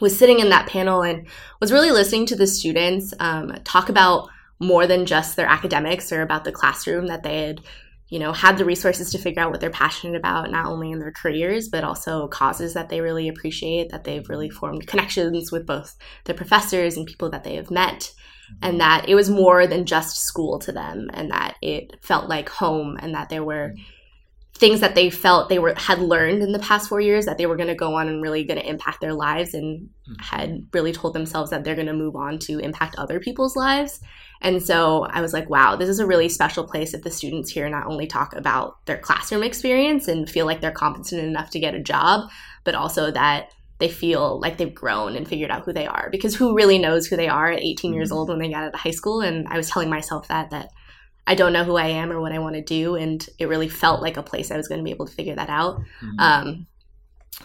was 0.00 0.18
sitting 0.18 0.40
in 0.40 0.48
that 0.50 0.68
panel 0.68 1.02
and 1.02 1.26
was 1.60 1.72
really 1.72 1.90
listening 1.90 2.26
to 2.26 2.36
the 2.36 2.46
students 2.46 3.12
um, 3.20 3.54
talk 3.64 3.88
about 3.88 4.28
more 4.60 4.86
than 4.86 5.06
just 5.06 5.36
their 5.36 5.46
academics 5.46 6.12
or 6.12 6.22
about 6.22 6.44
the 6.44 6.52
classroom 6.52 7.06
that 7.06 7.22
they 7.22 7.46
had 7.46 7.60
you 8.08 8.18
know 8.18 8.32
had 8.32 8.58
the 8.58 8.64
resources 8.64 9.10
to 9.10 9.18
figure 9.18 9.42
out 9.42 9.50
what 9.50 9.60
they're 9.60 9.70
passionate 9.70 10.16
about 10.16 10.50
not 10.50 10.66
only 10.66 10.90
in 10.90 10.98
their 10.98 11.12
careers 11.12 11.68
but 11.68 11.84
also 11.84 12.28
causes 12.28 12.74
that 12.74 12.88
they 12.88 13.00
really 13.00 13.28
appreciate 13.28 13.90
that 13.90 14.04
they've 14.04 14.28
really 14.28 14.50
formed 14.50 14.86
connections 14.86 15.50
with 15.50 15.66
both 15.66 15.96
the 16.24 16.34
professors 16.34 16.96
and 16.96 17.06
people 17.06 17.30
that 17.30 17.44
they 17.44 17.56
have 17.56 17.70
met 17.70 18.12
and 18.62 18.80
that 18.80 19.08
it 19.08 19.14
was 19.14 19.30
more 19.30 19.66
than 19.66 19.86
just 19.86 20.18
school 20.18 20.58
to 20.58 20.70
them 20.70 21.08
and 21.14 21.30
that 21.30 21.56
it 21.62 21.96
felt 22.02 22.28
like 22.28 22.48
home 22.48 22.96
and 23.00 23.14
that 23.14 23.28
there 23.30 23.44
were 23.44 23.74
things 24.64 24.80
that 24.80 24.94
they 24.94 25.10
felt 25.10 25.50
they 25.50 25.58
were 25.58 25.74
had 25.76 25.98
learned 25.98 26.42
in 26.42 26.52
the 26.52 26.58
past 26.58 26.88
four 26.88 26.98
years 26.98 27.26
that 27.26 27.36
they 27.36 27.44
were 27.44 27.56
going 27.56 27.68
to 27.68 27.74
go 27.74 27.96
on 27.96 28.08
and 28.08 28.22
really 28.22 28.44
going 28.44 28.58
to 28.58 28.66
impact 28.66 28.98
their 28.98 29.12
lives 29.12 29.52
and 29.52 29.90
mm. 30.08 30.18
had 30.18 30.66
really 30.72 30.90
told 30.90 31.12
themselves 31.12 31.50
that 31.50 31.64
they're 31.64 31.74
going 31.74 31.86
to 31.86 31.92
move 31.92 32.16
on 32.16 32.38
to 32.38 32.58
impact 32.60 32.94
other 32.96 33.20
people's 33.20 33.56
lives 33.56 34.00
and 34.40 34.62
so 34.62 35.06
i 35.10 35.20
was 35.20 35.34
like 35.34 35.50
wow 35.50 35.76
this 35.76 35.90
is 35.90 35.98
a 35.98 36.06
really 36.06 36.30
special 36.30 36.64
place 36.64 36.94
if 36.94 37.02
the 37.02 37.10
students 37.10 37.50
here 37.50 37.68
not 37.68 37.86
only 37.86 38.06
talk 38.06 38.34
about 38.34 38.82
their 38.86 38.96
classroom 38.96 39.42
experience 39.42 40.08
and 40.08 40.30
feel 40.30 40.46
like 40.46 40.62
they're 40.62 40.70
competent 40.72 41.22
enough 41.22 41.50
to 41.50 41.60
get 41.60 41.74
a 41.74 41.82
job 41.82 42.30
but 42.64 42.74
also 42.74 43.10
that 43.10 43.50
they 43.80 43.88
feel 43.88 44.40
like 44.40 44.56
they've 44.56 44.74
grown 44.74 45.14
and 45.14 45.28
figured 45.28 45.50
out 45.50 45.64
who 45.64 45.74
they 45.74 45.86
are 45.86 46.08
because 46.10 46.34
who 46.34 46.56
really 46.56 46.78
knows 46.78 47.06
who 47.06 47.16
they 47.16 47.28
are 47.28 47.50
at 47.50 47.60
18 47.60 47.90
mm-hmm. 47.90 47.98
years 47.98 48.10
old 48.10 48.30
when 48.30 48.38
they 48.38 48.48
got 48.48 48.62
out 48.62 48.72
of 48.72 48.80
high 48.80 48.90
school 48.92 49.20
and 49.20 49.46
i 49.48 49.58
was 49.58 49.68
telling 49.68 49.90
myself 49.90 50.26
that 50.28 50.48
that 50.48 50.70
I 51.26 51.34
don't 51.34 51.52
know 51.52 51.64
who 51.64 51.76
I 51.76 51.86
am 51.86 52.12
or 52.12 52.20
what 52.20 52.32
I 52.32 52.38
want 52.38 52.54
to 52.54 52.62
do. 52.62 52.96
And 52.96 53.26
it 53.38 53.48
really 53.48 53.68
felt 53.68 54.02
like 54.02 54.16
a 54.16 54.22
place 54.22 54.50
I 54.50 54.56
was 54.56 54.68
going 54.68 54.78
to 54.78 54.84
be 54.84 54.90
able 54.90 55.06
to 55.06 55.12
figure 55.12 55.34
that 55.34 55.48
out. 55.48 55.80
Mm-hmm. 56.02 56.18
Um, 56.18 56.66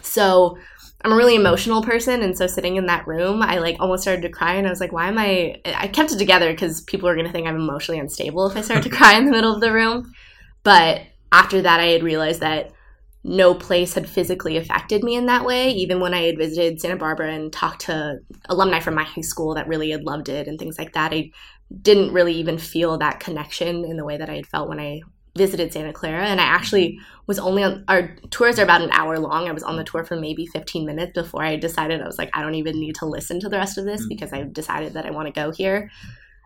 so 0.02 0.58
I'm 1.02 1.12
a 1.12 1.16
really 1.16 1.34
emotional 1.34 1.82
person. 1.82 2.22
And 2.22 2.36
so 2.36 2.46
sitting 2.46 2.76
in 2.76 2.86
that 2.86 3.06
room, 3.06 3.42
I 3.42 3.58
like 3.58 3.76
almost 3.80 4.02
started 4.02 4.22
to 4.22 4.28
cry. 4.28 4.54
And 4.54 4.66
I 4.66 4.70
was 4.70 4.80
like, 4.80 4.92
why 4.92 5.08
am 5.08 5.18
I? 5.18 5.60
I 5.64 5.88
kept 5.88 6.12
it 6.12 6.18
together 6.18 6.52
because 6.52 6.82
people 6.82 7.08
are 7.08 7.14
going 7.14 7.26
to 7.26 7.32
think 7.32 7.46
I'm 7.46 7.56
emotionally 7.56 7.98
unstable 7.98 8.46
if 8.46 8.56
I 8.56 8.60
start 8.60 8.82
to 8.82 8.90
cry 8.90 9.16
in 9.16 9.24
the 9.24 9.32
middle 9.32 9.54
of 9.54 9.60
the 9.60 9.72
room. 9.72 10.12
But 10.62 11.02
after 11.32 11.62
that, 11.62 11.80
I 11.80 11.86
had 11.86 12.02
realized 12.02 12.40
that 12.40 12.72
no 13.22 13.54
place 13.54 13.94
had 13.94 14.08
physically 14.08 14.56
affected 14.56 15.04
me 15.04 15.14
in 15.14 15.26
that 15.26 15.44
way. 15.44 15.70
Even 15.70 16.00
when 16.00 16.14
I 16.14 16.22
had 16.22 16.38
visited 16.38 16.80
Santa 16.80 16.96
Barbara 16.96 17.32
and 17.32 17.52
talked 17.52 17.82
to 17.82 18.18
alumni 18.48 18.80
from 18.80 18.94
my 18.94 19.04
high 19.04 19.20
school 19.20 19.54
that 19.54 19.68
really 19.68 19.90
had 19.90 20.04
loved 20.04 20.28
it 20.28 20.48
and 20.48 20.58
things 20.58 20.78
like 20.78 20.94
that, 20.94 21.12
I 21.12 21.30
didn't 21.82 22.12
really 22.12 22.34
even 22.34 22.58
feel 22.58 22.98
that 22.98 23.20
connection 23.20 23.84
in 23.84 23.96
the 23.96 24.04
way 24.04 24.16
that 24.16 24.30
I 24.30 24.36
had 24.36 24.46
felt 24.46 24.68
when 24.68 24.80
I 24.80 25.02
visited 25.36 25.72
Santa 25.72 25.92
Clara. 25.92 26.26
And 26.26 26.40
I 26.40 26.44
actually 26.44 26.98
was 27.26 27.38
only 27.38 27.62
on 27.62 27.84
our 27.88 28.16
tours 28.30 28.58
are 28.58 28.64
about 28.64 28.82
an 28.82 28.90
hour 28.92 29.18
long. 29.18 29.48
I 29.48 29.52
was 29.52 29.62
on 29.62 29.76
the 29.76 29.84
tour 29.84 30.02
for 30.02 30.16
maybe 30.16 30.46
15 30.46 30.86
minutes 30.86 31.12
before 31.14 31.44
I 31.44 31.56
decided 31.56 32.00
I 32.00 32.06
was 32.06 32.18
like, 32.18 32.30
I 32.34 32.42
don't 32.42 32.56
even 32.56 32.80
need 32.80 32.96
to 32.96 33.06
listen 33.06 33.38
to 33.40 33.48
the 33.48 33.58
rest 33.58 33.78
of 33.78 33.84
this 33.84 34.00
mm-hmm. 34.00 34.08
because 34.08 34.32
I've 34.32 34.52
decided 34.52 34.94
that 34.94 35.06
I 35.06 35.10
want 35.10 35.26
to 35.26 35.32
go 35.32 35.52
here. 35.52 35.90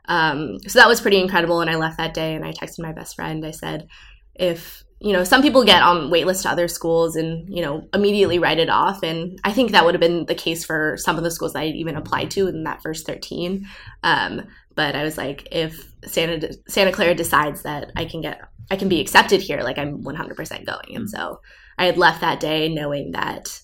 Um, 0.06 0.58
so 0.66 0.78
that 0.78 0.88
was 0.88 1.00
pretty 1.00 1.20
incredible. 1.20 1.60
And 1.60 1.70
I 1.70 1.76
left 1.76 1.98
that 1.98 2.14
day 2.14 2.34
and 2.34 2.44
I 2.44 2.52
texted 2.52 2.80
my 2.80 2.92
best 2.92 3.16
friend. 3.16 3.46
I 3.46 3.52
said, 3.52 3.88
if 4.34 4.83
you 5.04 5.12
know, 5.12 5.22
some 5.22 5.42
people 5.42 5.64
get 5.64 5.82
on 5.82 6.10
waitlist 6.10 6.42
to 6.42 6.48
other 6.48 6.66
schools 6.66 7.14
and, 7.14 7.46
you 7.54 7.60
know, 7.60 7.86
immediately 7.92 8.38
write 8.38 8.58
it 8.58 8.70
off. 8.70 9.02
And 9.02 9.38
I 9.44 9.52
think 9.52 9.70
that 9.70 9.84
would 9.84 9.92
have 9.92 10.00
been 10.00 10.24
the 10.24 10.34
case 10.34 10.64
for 10.64 10.96
some 10.96 11.18
of 11.18 11.24
the 11.24 11.30
schools 11.30 11.52
that 11.52 11.60
I 11.60 11.66
even 11.66 11.94
applied 11.94 12.30
to 12.32 12.48
in 12.48 12.64
that 12.64 12.82
first 12.82 13.06
13. 13.06 13.68
Um, 14.02 14.46
but 14.74 14.96
I 14.96 15.04
was 15.04 15.18
like, 15.18 15.46
if 15.52 15.92
Santa 16.06 16.54
Santa 16.68 16.90
Clara 16.90 17.14
decides 17.14 17.62
that 17.62 17.92
I 17.96 18.06
can 18.06 18.22
get 18.22 18.40
I 18.70 18.76
can 18.76 18.88
be 18.88 19.02
accepted 19.02 19.42
here, 19.42 19.60
like 19.60 19.76
I'm 19.76 20.02
100% 20.02 20.64
going. 20.64 20.96
And 20.96 21.10
so 21.10 21.42
I 21.76 21.84
had 21.84 21.98
left 21.98 22.22
that 22.22 22.40
day 22.40 22.72
knowing 22.72 23.12
that 23.12 23.60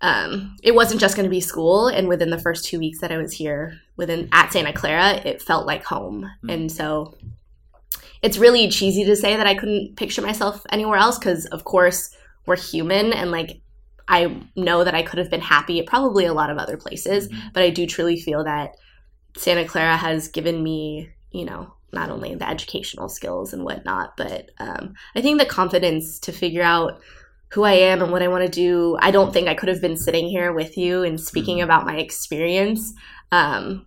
um, 0.00 0.56
it 0.64 0.74
wasn't 0.74 1.00
just 1.00 1.14
going 1.14 1.26
to 1.26 1.30
be 1.30 1.40
school. 1.40 1.86
And 1.86 2.08
within 2.08 2.30
the 2.30 2.40
first 2.40 2.64
two 2.64 2.80
weeks 2.80 3.00
that 3.02 3.12
I 3.12 3.18
was 3.18 3.32
here, 3.32 3.78
within 3.96 4.28
at 4.32 4.52
Santa 4.52 4.72
Clara, 4.72 5.12
it 5.24 5.42
felt 5.42 5.64
like 5.64 5.84
home. 5.84 6.22
Mm-hmm. 6.22 6.50
And 6.50 6.72
so 6.72 7.14
it's 8.22 8.38
really 8.38 8.68
cheesy 8.68 9.04
to 9.04 9.16
say 9.16 9.36
that 9.36 9.46
I 9.46 9.54
couldn't 9.54 9.96
picture 9.96 10.22
myself 10.22 10.64
anywhere 10.70 10.98
else 10.98 11.18
because, 11.18 11.46
of 11.46 11.64
course, 11.64 12.14
we're 12.46 12.56
human 12.56 13.12
and 13.12 13.30
like 13.30 13.60
I 14.08 14.42
know 14.56 14.82
that 14.82 14.94
I 14.94 15.02
could 15.02 15.20
have 15.20 15.30
been 15.30 15.40
happy 15.40 15.78
at 15.78 15.86
probably 15.86 16.24
a 16.26 16.34
lot 16.34 16.50
of 16.50 16.58
other 16.58 16.76
places, 16.76 17.28
but 17.54 17.62
I 17.62 17.70
do 17.70 17.86
truly 17.86 18.18
feel 18.18 18.42
that 18.42 18.76
Santa 19.36 19.64
Clara 19.64 19.96
has 19.96 20.26
given 20.26 20.62
me, 20.62 21.10
you 21.30 21.44
know, 21.44 21.74
not 21.92 22.10
only 22.10 22.34
the 22.34 22.48
educational 22.48 23.08
skills 23.08 23.52
and 23.52 23.64
whatnot, 23.64 24.16
but 24.16 24.50
um, 24.58 24.94
I 25.14 25.20
think 25.20 25.38
the 25.38 25.46
confidence 25.46 26.18
to 26.20 26.32
figure 26.32 26.62
out 26.62 27.00
who 27.52 27.62
I 27.62 27.72
am 27.72 28.02
and 28.02 28.10
what 28.10 28.22
I 28.22 28.28
want 28.28 28.44
to 28.44 28.50
do. 28.50 28.96
I 29.00 29.12
don't 29.12 29.32
think 29.32 29.48
I 29.48 29.54
could 29.54 29.68
have 29.68 29.80
been 29.80 29.96
sitting 29.96 30.28
here 30.28 30.52
with 30.52 30.76
you 30.76 31.04
and 31.04 31.20
speaking 31.20 31.60
about 31.60 31.86
my 31.86 31.96
experience 31.96 32.92
um, 33.32 33.86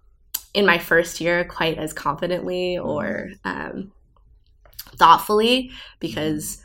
in 0.53 0.65
my 0.65 0.77
first 0.77 1.19
year 1.19 1.43
quite 1.45 1.77
as 1.77 1.93
confidently 1.93 2.77
or 2.77 3.29
um, 3.43 3.91
thoughtfully 4.97 5.71
because 5.99 6.61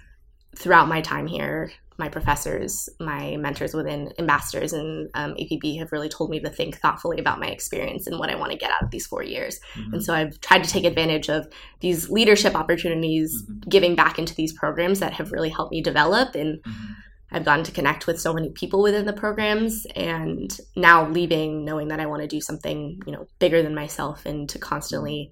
throughout 0.56 0.88
my 0.88 1.00
time 1.00 1.26
here, 1.26 1.70
my 1.98 2.08
professors, 2.08 2.88
my 3.00 3.36
mentors 3.38 3.74
within 3.74 4.12
ambassadors 4.20 4.72
and 4.72 5.10
um, 5.14 5.34
APB 5.34 5.78
have 5.80 5.90
really 5.90 6.08
told 6.08 6.30
me 6.30 6.38
to 6.38 6.48
think 6.48 6.78
thoughtfully 6.78 7.18
about 7.18 7.40
my 7.40 7.48
experience 7.48 8.06
and 8.06 8.20
what 8.20 8.30
I 8.30 8.36
want 8.36 8.52
to 8.52 8.58
get 8.58 8.70
out 8.70 8.84
of 8.84 8.90
these 8.92 9.06
four 9.06 9.24
years. 9.24 9.58
Mm-hmm. 9.74 9.94
And 9.94 10.04
so 10.04 10.14
I've 10.14 10.40
tried 10.40 10.62
to 10.62 10.70
take 10.70 10.84
advantage 10.84 11.28
of 11.28 11.48
these 11.80 12.08
leadership 12.08 12.54
opportunities, 12.54 13.42
Mm-hmm. 13.42 13.68
giving 13.68 13.96
back 13.96 14.18
into 14.18 14.34
these 14.34 14.52
programs 14.52 15.00
that 15.00 15.12
have 15.14 15.32
really 15.32 15.50
helped 15.50 15.72
me 15.72 15.82
develop. 15.82 16.34
And 16.34 16.62
Mm-hmm. 16.62 16.92
I've 17.30 17.44
gotten 17.44 17.64
to 17.64 17.72
connect 17.72 18.06
with 18.06 18.18
so 18.18 18.32
many 18.32 18.50
people 18.50 18.80
within 18.80 19.04
the 19.04 19.12
programs. 19.12 19.86
And 19.94 20.56
now 20.76 21.08
leaving, 21.10 21.62
knowing 21.64 21.88
that 21.88 22.00
I 22.00 22.06
want 22.06 22.22
to 22.22 22.28
do 22.28 22.40
something, 22.40 23.02
you 23.06 23.12
know, 23.12 23.26
bigger 23.38 23.62
than 23.62 23.74
myself 23.74 24.24
and 24.24 24.48
to 24.48 24.58
constantly 24.58 25.30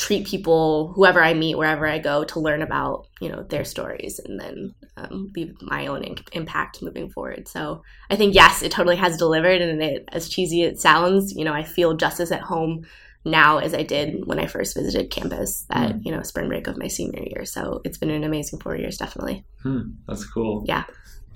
treat 0.00 0.26
people 0.26 0.92
whoever 0.94 1.22
i 1.22 1.34
meet 1.34 1.58
wherever 1.58 1.86
i 1.86 1.98
go 1.98 2.24
to 2.24 2.40
learn 2.40 2.62
about 2.62 3.06
you 3.20 3.28
know 3.28 3.42
their 3.52 3.66
stories 3.66 4.18
and 4.24 4.40
then 4.40 4.74
um, 4.96 5.30
leave 5.36 5.52
my 5.60 5.86
own 5.88 6.02
in- 6.02 6.16
impact 6.32 6.80
moving 6.82 7.10
forward 7.10 7.46
so 7.46 7.82
i 8.08 8.16
think 8.16 8.34
yes 8.34 8.62
it 8.62 8.72
totally 8.72 8.96
has 8.96 9.18
delivered 9.18 9.60
and 9.60 9.82
it 9.82 10.04
as 10.12 10.28
cheesy 10.28 10.62
it 10.62 10.80
sounds 10.80 11.34
you 11.36 11.44
know 11.44 11.52
i 11.52 11.62
feel 11.62 11.94
just 11.94 12.18
as 12.18 12.32
at 12.32 12.40
home 12.40 12.86
now 13.26 13.58
as 13.58 13.74
i 13.74 13.82
did 13.82 14.08
when 14.26 14.38
i 14.38 14.46
first 14.46 14.74
visited 14.74 15.10
campus 15.10 15.66
that 15.68 16.02
you 16.04 16.10
know 16.10 16.22
spring 16.22 16.48
break 16.48 16.66
of 16.66 16.78
my 16.78 16.88
senior 16.88 17.22
year 17.32 17.44
so 17.44 17.82
it's 17.84 17.98
been 17.98 18.10
an 18.10 18.24
amazing 18.24 18.58
four 18.58 18.74
years 18.76 18.96
definitely 18.96 19.44
Hmm, 19.62 19.82
that's 20.08 20.24
cool. 20.24 20.64
Yeah. 20.66 20.84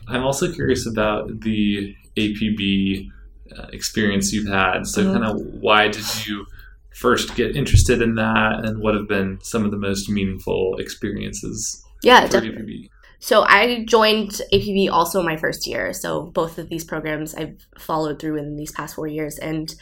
I'm 0.09 0.25
also 0.25 0.51
curious 0.51 0.87
about 0.87 1.41
the 1.41 1.95
APB 2.17 3.11
uh, 3.55 3.67
experience 3.73 4.33
you've 4.33 4.49
had. 4.49 4.87
So, 4.87 5.05
Mhm. 5.05 5.13
kind 5.13 5.25
of, 5.27 5.37
why 5.61 5.89
did 5.89 6.07
you 6.27 6.47
first 6.95 7.35
get 7.35 7.57
interested 7.57 8.01
in 8.01 8.15
that, 8.17 8.65
and 8.65 8.81
what 8.81 8.95
have 8.95 9.09
been 9.09 9.39
some 9.43 9.65
of 9.65 9.71
the 9.71 9.77
most 9.77 10.09
meaningful 10.09 10.77
experiences 10.79 11.85
yeah 12.03 12.27
definitely 12.27 12.89
APB? 12.89 12.91
So 13.21 13.43
I 13.43 13.87
joined 13.87 14.33
APB 14.53 14.91
also 14.91 15.23
my 15.23 15.39
first 15.39 15.67
year. 15.67 15.95
So 15.95 16.25
both 16.27 16.59
of 16.59 16.69
these 16.69 16.85
programs 16.85 17.35
I've 17.35 17.57
followed 17.79 18.21
through 18.21 18.37
in 18.37 18.57
these 18.57 18.71
past 18.71 18.95
four 18.95 19.07
years, 19.07 19.39
and 19.39 19.75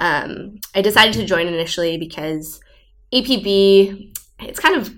um, 0.00 0.58
I 0.74 0.82
decided 0.82 1.14
to 1.14 1.24
join 1.24 1.46
initially 1.46 1.96
because 1.96 2.60
APB 3.12 4.12
it's 4.40 4.58
kind 4.58 4.76
of 4.76 4.92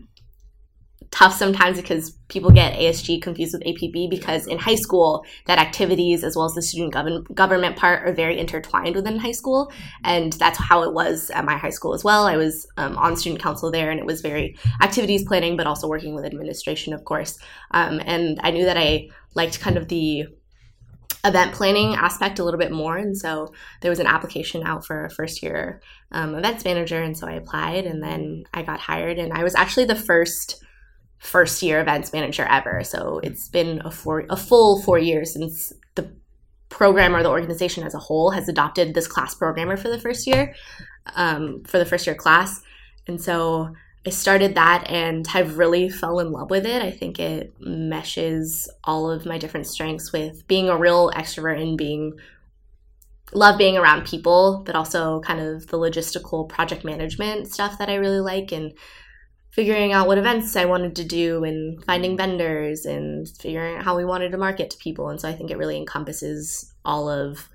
tough 1.11 1.35
sometimes 1.35 1.81
because 1.81 2.12
people 2.29 2.50
get 2.52 2.75
ASG 2.75 3.21
confused 3.21 3.52
with 3.52 3.64
APB 3.64 4.09
because 4.09 4.47
in 4.47 4.59
high 4.59 4.76
school 4.76 5.25
that 5.47 5.59
activities 5.59 6.23
as 6.23 6.37
well 6.37 6.45
as 6.45 6.55
the 6.55 6.62
student 6.62 6.93
govern- 6.93 7.25
government 7.35 7.76
part 7.76 8.07
are 8.09 8.12
very 8.12 8.38
intertwined 8.38 8.95
within 8.95 9.19
high 9.19 9.33
school. 9.33 9.73
And 10.05 10.33
that's 10.35 10.59
how 10.59 10.83
it 10.85 10.95
was 10.95 11.31
at 11.31 11.45
my 11.45 11.57
high 11.57 11.71
school 11.71 11.95
as 11.95 12.05
well. 12.05 12.26
I 12.26 12.37
was 12.37 12.67
um, 12.76 12.97
on 12.97 13.17
student 13.17 13.43
council 13.43 13.73
there 13.73 13.90
and 13.90 13.99
it 13.99 14.07
was 14.07 14.21
very 14.21 14.57
activities 14.81 15.25
planning 15.25 15.57
but 15.57 15.67
also 15.67 15.88
working 15.88 16.14
with 16.14 16.25
administration 16.25 16.93
of 16.93 17.05
course. 17.05 17.38
Um, 17.73 18.00
and 18.05 18.38
I 18.45 18.52
knew 18.52 18.64
that 18.64 18.76
I 18.76 19.09
liked 19.35 19.61
kind 19.61 19.76
of 19.76 19.88
the 19.88 20.26
event 21.25 21.52
planning 21.52 21.97
aspect 21.97 22.38
a 22.38 22.45
little 22.45 22.59
bit 22.59 22.71
more. 22.71 22.97
And 22.97 23.19
so 23.19 23.52
there 23.81 23.90
was 23.90 23.99
an 23.99 24.07
application 24.07 24.62
out 24.64 24.87
for 24.87 25.05
a 25.05 25.11
first 25.11 25.43
year 25.43 25.83
um, 26.12 26.37
events 26.37 26.64
manager. 26.64 27.02
And 27.02 27.19
so 27.19 27.26
I 27.26 27.33
applied 27.33 27.85
and 27.85 28.02
then 28.02 28.45
I 28.55 28.62
got 28.62 28.81
hired. 28.81 29.19
And 29.19 29.33
I 29.33 29.43
was 29.43 29.57
actually 29.57 29.85
the 29.87 29.97
first 29.97 30.64
first 31.21 31.62
year 31.62 31.81
events 31.81 32.12
manager 32.12 32.47
ever. 32.50 32.83
So 32.83 33.21
it's 33.23 33.49
been 33.49 33.81
a 33.85 33.91
four 33.91 34.25
a 34.31 34.37
full 34.37 34.83
four 34.83 34.99
years 34.99 35.35
since 35.35 35.73
the 35.95 36.12
program 36.71 37.15
or 37.15 37.23
the 37.23 37.29
organization 37.29 37.85
as 37.85 37.95
a 37.95 37.99
whole 37.99 38.31
has 38.31 38.49
adopted 38.49 38.95
this 38.95 39.07
class 39.07 39.35
programmer 39.35 39.77
for 39.77 39.89
the 39.89 39.99
first 39.99 40.27
year, 40.27 40.55
um, 41.15 41.62
for 41.65 41.79
the 41.79 41.85
first 41.85 42.07
year 42.07 42.17
class. 42.17 42.62
And 43.07 43.21
so 43.21 43.75
I 44.07 44.11
started 44.11 44.55
that 44.55 44.89
and 44.89 45.27
I've 45.35 45.59
really 45.59 45.91
fell 45.91 46.21
in 46.21 46.33
love 46.33 46.49
with 46.49 46.65
it. 46.65 46.81
I 46.83 46.91
think 46.91 47.21
it 47.21 47.53
meshes 47.61 48.71
all 48.85 49.11
of 49.11 49.27
my 49.27 49.37
different 49.37 49.67
strengths 49.67 50.11
with 50.11 50.47
being 50.47 50.71
a 50.71 50.77
real 50.77 51.11
extrovert 51.11 51.61
and 51.61 51.77
being 51.77 52.15
love 53.33 53.59
being 53.59 53.77
around 53.77 54.07
people, 54.07 54.62
but 54.65 54.75
also 54.75 55.21
kind 55.21 55.41
of 55.41 55.67
the 55.67 55.77
logistical 55.77 56.49
project 56.49 56.83
management 56.83 57.53
stuff 57.53 57.79
that 57.79 57.91
I 57.91 57.97
really 57.97 58.21
like 58.21 58.53
and 58.53 58.73
figuring 59.50 59.92
out 59.92 60.07
what 60.07 60.19
events 60.19 60.54
I 60.57 60.64
wanted 60.64 60.97
to 60.97 61.04
do 61.04 61.45
and 61.45 61.85
finding 61.85 62.16
vendors 62.16 62.87
and 62.87 63.28
figuring 63.28 63.76
out 63.76 63.85
how 63.85 63.97
we 63.97 64.04
wanted 64.04 64.30
to 64.33 64.38
market 64.38 64.71
to 64.71 64.78
people. 64.78 65.09
And 65.09 65.21
so 65.21 65.28
I 65.28 65.33
think 65.33 65.50
it 65.50 65.59
really 65.59 65.76
encompasses 65.76 66.73
all 66.85 67.09
of 67.09 67.49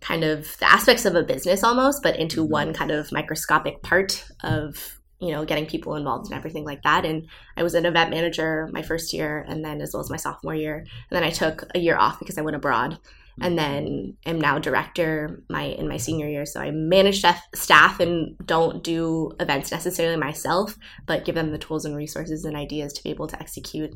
kind 0.00 0.24
of 0.24 0.56
the 0.58 0.70
aspects 0.70 1.04
of 1.04 1.14
a 1.14 1.22
business 1.22 1.62
almost, 1.62 2.02
but 2.02 2.18
into 2.18 2.42
mm-hmm. 2.42 2.52
one 2.52 2.74
kind 2.74 2.90
of 2.90 3.12
microscopic 3.12 3.82
part 3.82 4.24
of 4.42 4.96
you 5.20 5.32
know 5.32 5.44
getting 5.44 5.66
people 5.66 5.96
involved 5.96 6.26
and 6.26 6.34
everything 6.34 6.64
like 6.64 6.82
that. 6.82 7.04
And 7.04 7.28
i 7.56 7.62
was 7.62 7.74
an 7.74 7.84
event 7.84 8.10
manager 8.10 8.70
my 8.72 8.80
first 8.82 9.12
year 9.12 9.44
and 9.46 9.62
then 9.62 9.82
as 9.82 9.92
well 9.92 10.00
as 10.00 10.10
my 10.10 10.16
sophomore 10.16 10.54
year. 10.54 10.78
And 10.78 10.88
then 11.10 11.22
i 11.22 11.30
took 11.30 11.64
a 11.74 11.78
year 11.78 11.96
off 11.96 12.18
because 12.18 12.38
i 12.38 12.42
went 12.42 12.56
abroad 12.56 12.98
and 13.40 13.58
then 13.58 14.16
am 14.26 14.40
now 14.40 14.58
director 14.58 15.42
my 15.48 15.64
in 15.64 15.88
my 15.88 15.96
senior 15.96 16.28
year. 16.28 16.46
So 16.46 16.60
i 16.60 16.70
manage 16.70 17.18
staff, 17.18 17.42
staff 17.54 18.00
and 18.00 18.36
don't 18.44 18.82
do 18.82 19.32
events 19.40 19.70
necessarily 19.70 20.16
myself 20.16 20.76
but 21.06 21.24
give 21.24 21.34
them 21.34 21.52
the 21.52 21.58
tools 21.58 21.84
and 21.84 21.96
resources 21.96 22.44
and 22.44 22.56
ideas 22.56 22.92
to 22.94 23.02
be 23.02 23.10
able 23.10 23.26
to 23.28 23.40
execute 23.40 23.94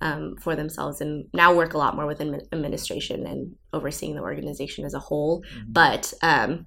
um, 0.00 0.36
for 0.40 0.56
themselves. 0.56 1.00
And 1.00 1.26
now 1.32 1.54
work 1.54 1.74
a 1.74 1.78
lot 1.78 1.96
more 1.96 2.06
with 2.06 2.20
administration 2.20 3.26
and 3.26 3.54
overseeing 3.72 4.14
the 4.14 4.22
organization 4.22 4.84
as 4.84 4.94
a 4.94 4.98
whole. 4.98 5.42
But 5.68 6.12
um, 6.22 6.66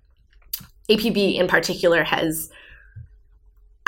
apb 0.89 1.36
in 1.36 1.48
particular 1.48 2.03
has 2.03 2.50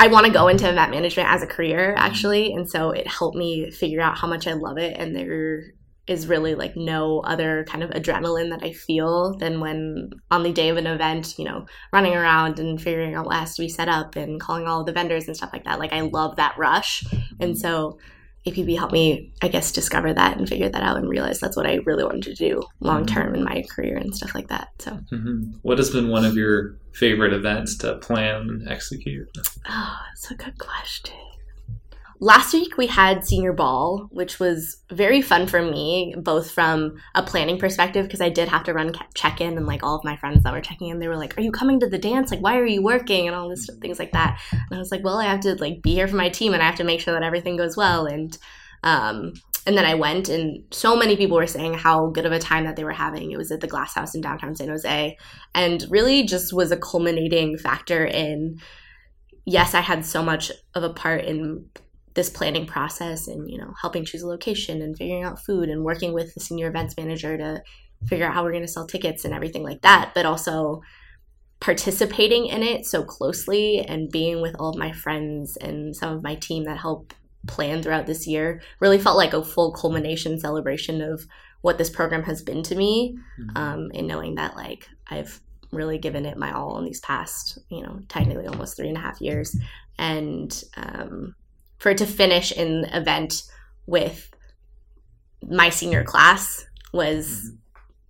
I 0.01 0.07
want 0.07 0.25
to 0.25 0.31
go 0.31 0.47
into 0.47 0.69
event 0.69 0.91
management 0.91 1.27
as 1.27 1.43
a 1.43 1.47
career 1.47 1.93
actually, 1.97 2.53
and 2.53 2.69
so 2.69 2.91
it 2.91 3.05
helped 3.05 3.35
me 3.35 3.69
figure 3.69 3.99
out 3.99 4.17
how 4.17 4.27
much 4.29 4.47
I 4.47 4.53
love 4.53 4.77
it. 4.77 4.95
And 4.97 5.13
there 5.13 5.73
is 6.09 6.27
really 6.27 6.55
like 6.55 6.75
no 6.75 7.19
other 7.19 7.65
kind 7.69 7.83
of 7.83 7.91
adrenaline 7.91 8.49
that 8.49 8.63
I 8.63 8.73
feel 8.73 9.37
than 9.37 9.59
when 9.59 10.09
on 10.31 10.43
the 10.43 10.51
day 10.51 10.69
of 10.69 10.77
an 10.77 10.87
event, 10.87 11.37
you 11.37 11.45
know, 11.45 11.65
running 11.93 12.15
around 12.15 12.59
and 12.59 12.81
figuring 12.81 13.13
out 13.15 13.25
what 13.25 13.35
has 13.35 13.55
to 13.55 13.61
be 13.61 13.69
set 13.69 13.87
up 13.87 14.15
and 14.15 14.39
calling 14.41 14.67
all 14.67 14.83
the 14.83 14.91
vendors 14.91 15.27
and 15.27 15.37
stuff 15.37 15.51
like 15.53 15.65
that. 15.65 15.79
Like 15.79 15.93
I 15.93 16.01
love 16.01 16.35
that 16.37 16.57
rush, 16.57 17.03
and 17.39 17.57
so 17.57 17.99
APB 18.47 18.77
helped 18.77 18.93
me, 18.93 19.33
I 19.41 19.49
guess, 19.49 19.71
discover 19.71 20.13
that 20.13 20.37
and 20.37 20.47
figure 20.47 20.69
that 20.69 20.81
out 20.81 20.97
and 20.97 21.09
realize 21.09 21.39
that's 21.39 21.57
what 21.57 21.67
I 21.67 21.75
really 21.85 22.03
wanted 22.03 22.23
to 22.23 22.35
do 22.35 22.63
long 22.79 23.05
term 23.05 23.35
in 23.35 23.43
my 23.43 23.63
career 23.69 23.97
and 23.97 24.15
stuff 24.15 24.33
like 24.33 24.47
that. 24.47 24.69
So, 24.79 24.91
hmm 25.09 25.51
What 25.61 25.77
has 25.77 25.89
been 25.91 26.09
one 26.09 26.25
of 26.25 26.35
your 26.35 26.75
favorite 26.93 27.33
events 27.33 27.77
to 27.79 27.97
plan 27.97 28.49
and 28.49 28.67
execute? 28.69 29.27
oh, 29.69 29.97
that's 30.07 30.31
a 30.31 30.35
good 30.35 30.57
question. 30.57 31.15
Last 32.21 32.53
week 32.53 32.75
we 32.77 32.87
had 32.87 33.25
senior 33.25 33.53
ball, 33.53 34.09
which 34.11 34.41
was 34.41 34.81
very 34.91 35.21
fun 35.21 35.47
for 35.47 35.61
me, 35.61 36.13
both 36.17 36.51
from 36.51 36.97
a 37.15 37.23
planning 37.23 37.57
perspective 37.57 38.05
because 38.05 38.19
I 38.19 38.27
did 38.27 38.49
have 38.49 38.65
to 38.65 38.73
run 38.73 38.93
check 39.13 39.39
in, 39.39 39.55
and 39.55 39.65
like 39.65 39.83
all 39.83 39.95
of 39.95 40.03
my 40.03 40.17
friends 40.17 40.43
that 40.43 40.51
were 40.51 40.59
checking 40.59 40.89
in, 40.89 40.99
they 40.99 41.07
were 41.07 41.15
like, 41.15 41.37
"Are 41.37 41.41
you 41.41 41.51
coming 41.51 41.79
to 41.79 41.87
the 41.87 41.97
dance? 41.97 42.29
Like, 42.29 42.41
why 42.41 42.57
are 42.57 42.65
you 42.65 42.83
working?" 42.83 43.27
and 43.27 43.35
all 43.35 43.47
this 43.47 43.69
things 43.81 43.99
like 43.99 44.11
that. 44.11 44.37
And 44.51 44.75
I 44.75 44.79
was 44.79 44.91
like, 44.91 45.01
"Well, 45.01 45.17
I 45.17 45.25
have 45.25 45.39
to 45.41 45.55
like 45.55 45.81
be 45.81 45.93
here 45.93 46.09
for 46.09 46.17
my 46.17 46.27
team, 46.27 46.53
and 46.53 46.61
I 46.61 46.65
have 46.65 46.75
to 46.75 46.83
make 46.83 46.99
sure 46.99 47.13
that 47.13 47.23
everything 47.23 47.55
goes 47.55 47.77
well." 47.77 48.05
And 48.05 48.37
um, 48.83 49.33
and 49.65 49.77
then 49.77 49.85
I 49.85 49.95
went, 49.95 50.27
and 50.27 50.65
so 50.71 50.97
many 50.97 51.15
people 51.15 51.37
were 51.37 51.47
saying 51.47 51.75
how 51.75 52.07
good 52.07 52.25
of 52.25 52.33
a 52.33 52.39
time 52.39 52.65
that 52.65 52.75
they 52.75 52.83
were 52.83 52.91
having. 52.91 53.31
It 53.31 53.37
was 53.37 53.51
at 53.51 53.61
the 53.61 53.67
Glass 53.67 53.93
House 53.93 54.13
in 54.13 54.19
downtown 54.19 54.55
San 54.55 54.67
Jose, 54.67 55.17
and 55.55 55.85
really 55.89 56.23
just 56.23 56.51
was 56.51 56.71
a 56.73 56.77
culminating 56.77 57.57
factor 57.57 58.03
in. 58.03 58.59
Yes, 59.45 59.73
I 59.73 59.79
had 59.79 60.05
so 60.05 60.21
much 60.21 60.51
of 60.75 60.83
a 60.83 60.93
part 60.93 61.23
in 61.23 61.65
this 62.13 62.29
planning 62.29 62.65
process 62.65 63.27
and 63.27 63.49
you 63.49 63.57
know 63.57 63.73
helping 63.81 64.05
choose 64.05 64.21
a 64.21 64.27
location 64.27 64.81
and 64.81 64.97
figuring 64.97 65.23
out 65.23 65.43
food 65.43 65.69
and 65.69 65.83
working 65.83 66.13
with 66.13 66.33
the 66.33 66.39
senior 66.39 66.67
events 66.67 66.95
manager 66.97 67.37
to 67.37 67.61
figure 68.07 68.25
out 68.25 68.33
how 68.33 68.43
we're 68.43 68.51
going 68.51 68.63
to 68.63 68.67
sell 68.67 68.87
tickets 68.87 69.25
and 69.25 69.33
everything 69.33 69.63
like 69.63 69.81
that 69.81 70.11
but 70.13 70.25
also 70.25 70.81
participating 71.59 72.45
in 72.45 72.63
it 72.63 72.85
so 72.85 73.03
closely 73.03 73.79
and 73.79 74.11
being 74.11 74.41
with 74.41 74.55
all 74.59 74.69
of 74.69 74.77
my 74.77 74.91
friends 74.91 75.57
and 75.57 75.95
some 75.95 76.15
of 76.15 76.23
my 76.23 76.35
team 76.35 76.63
that 76.63 76.77
help 76.77 77.13
plan 77.47 77.81
throughout 77.81 78.05
this 78.05 78.25
year 78.25 78.61
really 78.79 78.99
felt 78.99 79.17
like 79.17 79.33
a 79.33 79.43
full 79.43 79.71
culmination 79.73 80.39
celebration 80.39 81.01
of 81.01 81.25
what 81.61 81.77
this 81.77 81.89
program 81.89 82.23
has 82.23 82.41
been 82.41 82.63
to 82.63 82.75
me 82.75 83.17
um, 83.55 83.91
and 83.93 84.07
knowing 84.07 84.35
that 84.35 84.55
like 84.55 84.87
i've 85.09 85.41
really 85.71 85.97
given 85.97 86.25
it 86.25 86.37
my 86.37 86.51
all 86.51 86.77
in 86.77 86.85
these 86.85 86.99
past 87.01 87.59
you 87.69 87.81
know 87.81 87.99
technically 88.07 88.47
almost 88.47 88.75
three 88.75 88.87
and 88.87 88.97
a 88.97 89.01
half 89.01 89.21
years. 89.21 89.55
And 89.97 90.63
um, 90.77 91.35
for 91.79 91.89
it 91.89 91.97
to 91.97 92.05
finish 92.05 92.51
in 92.51 92.81
the 92.81 92.97
event 92.97 93.43
with 93.87 94.29
my 95.41 95.69
senior 95.69 96.03
class 96.03 96.65
was 96.93 97.51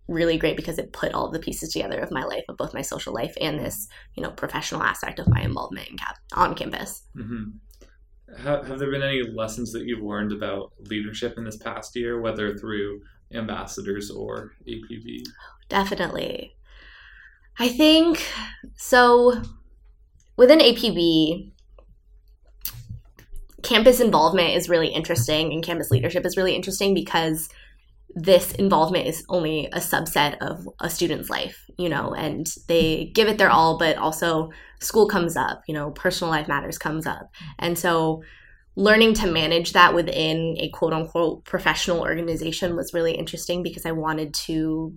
really 0.07 0.37
great 0.37 0.57
because 0.57 0.79
it 0.79 0.91
put 0.91 1.13
all 1.13 1.29
the 1.29 1.39
pieces 1.39 1.71
together 1.71 1.99
of 1.99 2.11
my 2.11 2.23
life, 2.23 2.43
of 2.49 2.57
both 2.57 2.73
my 2.73 2.81
social 2.81 3.13
life 3.13 3.35
and 3.39 3.59
this, 3.59 3.87
you 4.15 4.23
know, 4.23 4.31
professional 4.31 4.81
aspect 4.81 5.19
of 5.19 5.27
my 5.27 5.41
involvement 5.41 5.87
in 5.87 5.97
cap- 5.97 6.17
on 6.33 6.55
campus. 6.55 7.03
Mm-hmm. 7.15 8.43
Have, 8.43 8.67
have 8.67 8.79
there 8.79 8.91
been 8.91 9.03
any 9.03 9.23
lessons 9.23 9.71
that 9.73 9.85
you've 9.85 10.03
learned 10.03 10.31
about 10.31 10.73
leadership 10.79 11.37
in 11.37 11.43
this 11.43 11.57
past 11.57 11.95
year, 11.95 12.19
whether 12.19 12.57
through 12.57 13.01
ambassadors 13.33 14.09
or 14.09 14.51
APB? 14.67 15.21
Definitely. 15.67 16.55
I 17.59 17.69
think 17.69 18.25
so. 18.75 19.41
Within 20.37 20.59
APB, 20.59 21.51
campus 23.63 23.99
involvement 23.99 24.55
is 24.55 24.69
really 24.69 24.87
interesting 24.87 25.51
and 25.51 25.63
campus 25.63 25.91
leadership 25.91 26.25
is 26.25 26.37
really 26.37 26.55
interesting 26.55 26.93
because 26.93 27.49
this 28.15 28.53
involvement 28.53 29.07
is 29.07 29.23
only 29.29 29.67
a 29.67 29.79
subset 29.79 30.37
of 30.41 30.67
a 30.79 30.89
student's 30.89 31.29
life, 31.29 31.65
you 31.77 31.89
know, 31.89 32.13
and 32.13 32.47
they 32.67 33.11
give 33.13 33.27
it 33.27 33.37
their 33.37 33.51
all, 33.51 33.77
but 33.77 33.97
also 33.97 34.49
school 34.79 35.07
comes 35.07 35.37
up, 35.37 35.61
you 35.67 35.73
know, 35.73 35.91
personal 35.91 36.31
life 36.31 36.47
matters 36.47 36.77
comes 36.77 37.05
up. 37.05 37.31
And 37.59 37.77
so 37.77 38.23
learning 38.75 39.13
to 39.13 39.27
manage 39.27 39.73
that 39.73 39.93
within 39.93 40.55
a 40.59 40.69
quote 40.69 40.93
unquote 40.93 41.45
professional 41.45 41.99
organization 41.99 42.75
was 42.75 42.93
really 42.93 43.13
interesting 43.13 43.61
because 43.61 43.85
I 43.85 43.91
wanted 43.91 44.33
to 44.45 44.93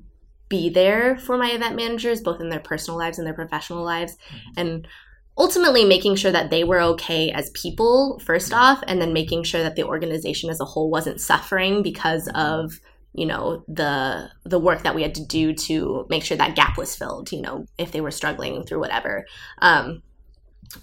be 0.49 0.69
there 0.71 1.19
for 1.19 1.37
my 1.37 1.51
event 1.51 1.77
managers, 1.77 2.21
both 2.21 2.41
in 2.41 2.49
their 2.49 2.61
personal 2.61 2.99
lives 2.99 3.19
and 3.19 3.27
their 3.27 3.35
professional 3.35 3.85
lives. 3.85 4.17
Mm-hmm. 4.17 4.61
And 4.61 4.89
ultimately 5.37 5.85
making 5.85 6.17
sure 6.17 6.33
that 6.33 6.51
they 6.51 6.65
were 6.65 6.81
okay 6.81 7.31
as 7.31 7.51
people 7.51 8.21
first 8.25 8.53
off 8.53 8.83
and 8.87 9.01
then 9.01 9.13
making 9.13 9.43
sure 9.43 9.63
that 9.63 9.77
the 9.77 9.85
organization 9.85 10.51
as 10.51 10.61
a 10.61 10.65
whole 10.65 10.91
wasn't 10.91 11.21
suffering 11.21 11.83
because 11.83 12.29
of 12.35 12.81
you 13.15 13.27
know 13.27 13.65
the 13.69 14.31
the 14.45 14.59
work 14.59 14.83
that 14.83 14.95
we 14.95 15.03
had 15.03 15.15
to 15.15 15.25
do 15.25 15.53
to 15.55 16.07
make 16.09 16.25
sure 16.25 16.37
that 16.37 16.57
gap 16.57 16.77
was 16.79 16.97
filled 16.97 17.31
you 17.33 17.41
know 17.41 17.67
if 17.79 17.93
they 17.93 18.01
were 18.01 18.11
struggling 18.11 18.65
through 18.65 18.81
whatever. 18.81 19.27
Um, 19.59 20.03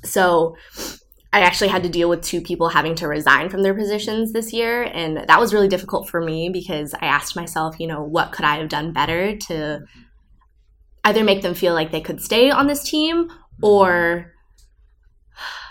so 0.04 0.56
i 1.34 1.42
actually 1.42 1.68
had 1.68 1.84
to 1.84 1.90
deal 1.90 2.10
with 2.10 2.22
two 2.22 2.42
people 2.42 2.70
having 2.70 2.96
to 2.96 3.08
resign 3.08 3.50
from 3.50 3.64
their 3.64 3.74
positions 3.74 4.34
this 4.34 4.54
year 4.54 4.84
and 4.84 5.18
that 5.18 5.40
was 5.40 5.54
really 5.54 5.68
difficult 5.68 6.08
for 6.08 6.22
me 6.22 6.50
because 6.50 6.94
i 7.02 7.06
asked 7.06 7.36
myself 7.36 7.80
you 7.80 7.88
know 7.88 8.04
what 8.04 8.32
could 8.32 8.46
i 8.46 8.58
have 8.58 8.70
done 8.70 8.94
better 8.94 9.36
to 9.36 9.80
either 11.06 11.24
make 11.24 11.42
them 11.42 11.56
feel 11.56 11.74
like 11.74 11.92
they 11.92 12.02
could 12.02 12.22
stay 12.22 12.52
on 12.52 12.68
this 12.68 12.84
team 12.84 13.30
or 13.62 14.32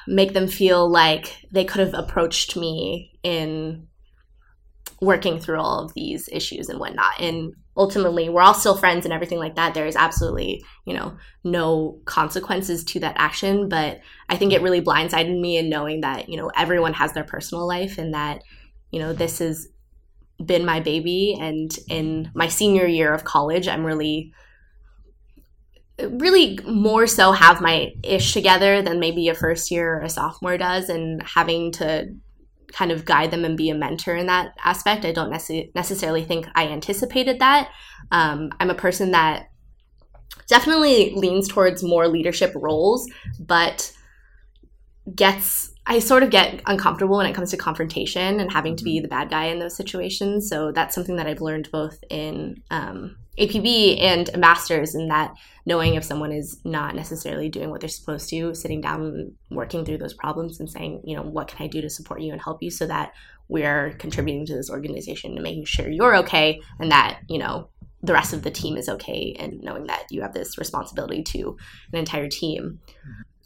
make 0.09 0.33
them 0.33 0.49
feel 0.49 0.91
like 0.91 1.45
they 1.53 1.65
could 1.65 1.81
have 1.81 1.95
approached 1.95 2.57
me 2.57 3.13
in 3.23 3.87
working 5.01 5.39
through 5.39 5.61
all 5.61 5.85
of 5.85 5.95
these 5.95 6.29
issues 6.33 6.69
and 6.69 6.81
whatnot. 6.81 7.21
And 7.21 7.53
ultimately, 7.77 8.29
we're 8.29 8.43
all 8.43 8.55
still 8.55 8.77
friends 8.77 9.05
and 9.05 9.13
everything 9.13 9.39
like 9.39 9.55
that. 9.55 9.75
There 9.75 9.87
is 9.87 9.95
absolutely, 9.95 10.65
you 10.85 10.95
know, 10.95 11.17
no 11.45 12.01
consequences 12.05 12.83
to 12.85 13.01
that 13.01 13.15
action. 13.19 13.69
But 13.69 14.01
I 14.29 14.37
think 14.37 14.53
it 14.53 14.63
really 14.63 14.83
blindsided 14.83 15.39
me 15.39 15.57
in 15.57 15.69
knowing 15.69 16.01
that, 16.01 16.29
you 16.29 16.37
know, 16.37 16.51
everyone 16.57 16.95
has 16.95 17.13
their 17.13 17.25
personal 17.25 17.67
life 17.67 17.99
and 17.99 18.15
that, 18.15 18.43
you 18.91 18.99
know, 18.99 19.13
this 19.13 19.39
has 19.39 19.69
been 20.45 20.65
my 20.65 20.81
baby. 20.81 21.37
And 21.39 21.71
in 21.89 22.31
my 22.35 22.49
senior 22.49 22.87
year 22.87 23.13
of 23.13 23.25
college, 23.25 23.69
I'm 23.69 23.85
really 23.85 24.33
really 25.99 26.59
more 26.65 27.07
so 27.07 27.33
have 27.33 27.61
my 27.61 27.93
ish 28.05 28.33
together 28.33 28.83
than 28.83 29.01
maybe 29.01 29.29
a 29.29 29.35
first 29.35 29.71
year 29.71 29.99
or 29.99 30.03
a 30.03 30.09
sophomore 30.09 30.57
does 30.57 30.89
and 30.89 31.23
having 31.23 31.73
to 31.73 32.07
kind 32.73 32.93
of 32.93 33.05
guide 33.05 33.31
them 33.31 33.45
and 33.45 33.57
be 33.57 33.71
a 33.71 33.75
mentor 33.75 34.15
in 34.15 34.27
that 34.27 34.53
aspect. 34.65 35.05
I 35.05 35.13
don't 35.13 35.33
nece- 35.33 35.75
necessarily 35.75 36.25
think 36.25 36.47
I 36.55 36.69
anticipated 36.69 37.41
that. 37.41 37.71
Um, 38.11 38.51
I'm 38.61 38.71
a 38.71 38.75
person 38.75 39.13
that 39.13 39.49
definitely 40.47 41.13
leans 41.15 41.49
towards 41.49 41.83
more 41.83 42.09
leadership 42.09 42.53
roles, 42.55 43.09
but 43.41 43.93
gets 45.15 45.73
I 45.87 46.01
sort 46.01 46.23
of 46.23 46.29
get 46.29 46.61
uncomfortable 46.67 47.17
when 47.17 47.27
it 47.27 47.35
comes 47.35 47.51
to 47.53 47.57
confrontation 47.57 48.41
and 48.41 48.53
having 48.53 48.77
to 48.77 48.85
be 48.85 49.01
the 49.01 49.09
bad 49.09 49.31
guy 49.31 49.47
in 49.47 49.59
those 49.59 49.75
situations. 49.75 50.49
So 50.49 50.71
that's 50.71 50.95
something 50.95 51.17
that 51.17 51.27
I've 51.27 51.41
learned 51.41 51.71
both 51.73 51.99
in 52.11 52.63
um, 52.71 53.17
APB 53.39 54.01
and 54.01 54.29
ambassadors 54.35 54.95
in 54.95 55.09
that 55.09 55.35
knowing 55.67 55.95
if 55.95 56.05
someone 56.05 56.33
is 56.33 56.61
not 56.65 56.95
necessarily 56.95 57.49
doing 57.49 57.71
what 57.71 57.81
they're 57.81 57.89
supposed 57.89 58.29
to, 58.31 58.55
sitting 58.55 58.81
down 58.81 59.33
working 59.51 59.85
through 59.85 59.99
those 59.99 60.15
problems 60.15 60.61
and 60.61 60.71
saying, 60.71 61.03
you 61.05 61.15
know, 61.15 61.23
what 61.23 61.49
can 61.49 61.65
I 61.65 61.69
do 61.69 61.81
to 61.81 61.91
support 61.91 62.23
you 62.23 62.33
and 62.33 62.41
help 62.41 62.63
you 62.63 62.71
so 62.71 62.87
that 62.87 63.13
we're 63.49 63.93
contributing 63.99 64.47
to 64.47 64.55
this 64.55 64.71
organization 64.71 65.33
and 65.33 65.43
making 65.43 65.67
sure 65.67 65.89
you're 65.89 66.17
okay 66.17 66.61
and 66.79 66.91
that, 66.91 67.21
you 67.29 67.39
know, 67.39 67.69
the 68.03 68.13
rest 68.13 68.33
of 68.33 68.43
the 68.43 68.51
team 68.51 68.77
is 68.77 68.89
okay 68.89 69.35
and 69.39 69.61
knowing 69.61 69.87
that 69.87 70.07
you 70.11 70.23
have 70.23 70.33
this 70.33 70.57
responsibility 70.57 71.23
to 71.23 71.57
an 71.93 71.99
entire 71.99 72.29
team. 72.29 72.81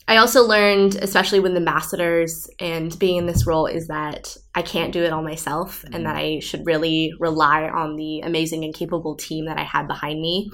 Mm-hmm. 0.02 0.12
I 0.12 0.16
also 0.18 0.44
learned, 0.44 0.96
especially 0.96 1.40
with 1.40 1.56
ambassadors 1.56 2.48
and 2.58 2.96
being 2.98 3.16
in 3.16 3.26
this 3.26 3.46
role, 3.46 3.66
is 3.66 3.88
that 3.88 4.36
I 4.54 4.62
can't 4.62 4.92
do 4.92 5.02
it 5.02 5.12
all 5.12 5.22
myself 5.22 5.82
mm-hmm. 5.82 5.94
and 5.94 6.06
that 6.06 6.16
I 6.16 6.40
should 6.40 6.66
really 6.66 7.12
rely 7.18 7.68
on 7.68 7.96
the 7.96 8.20
amazing 8.20 8.64
and 8.64 8.74
capable 8.74 9.16
team 9.16 9.46
that 9.46 9.58
I 9.58 9.64
had 9.64 9.86
behind 9.86 10.20
me. 10.20 10.50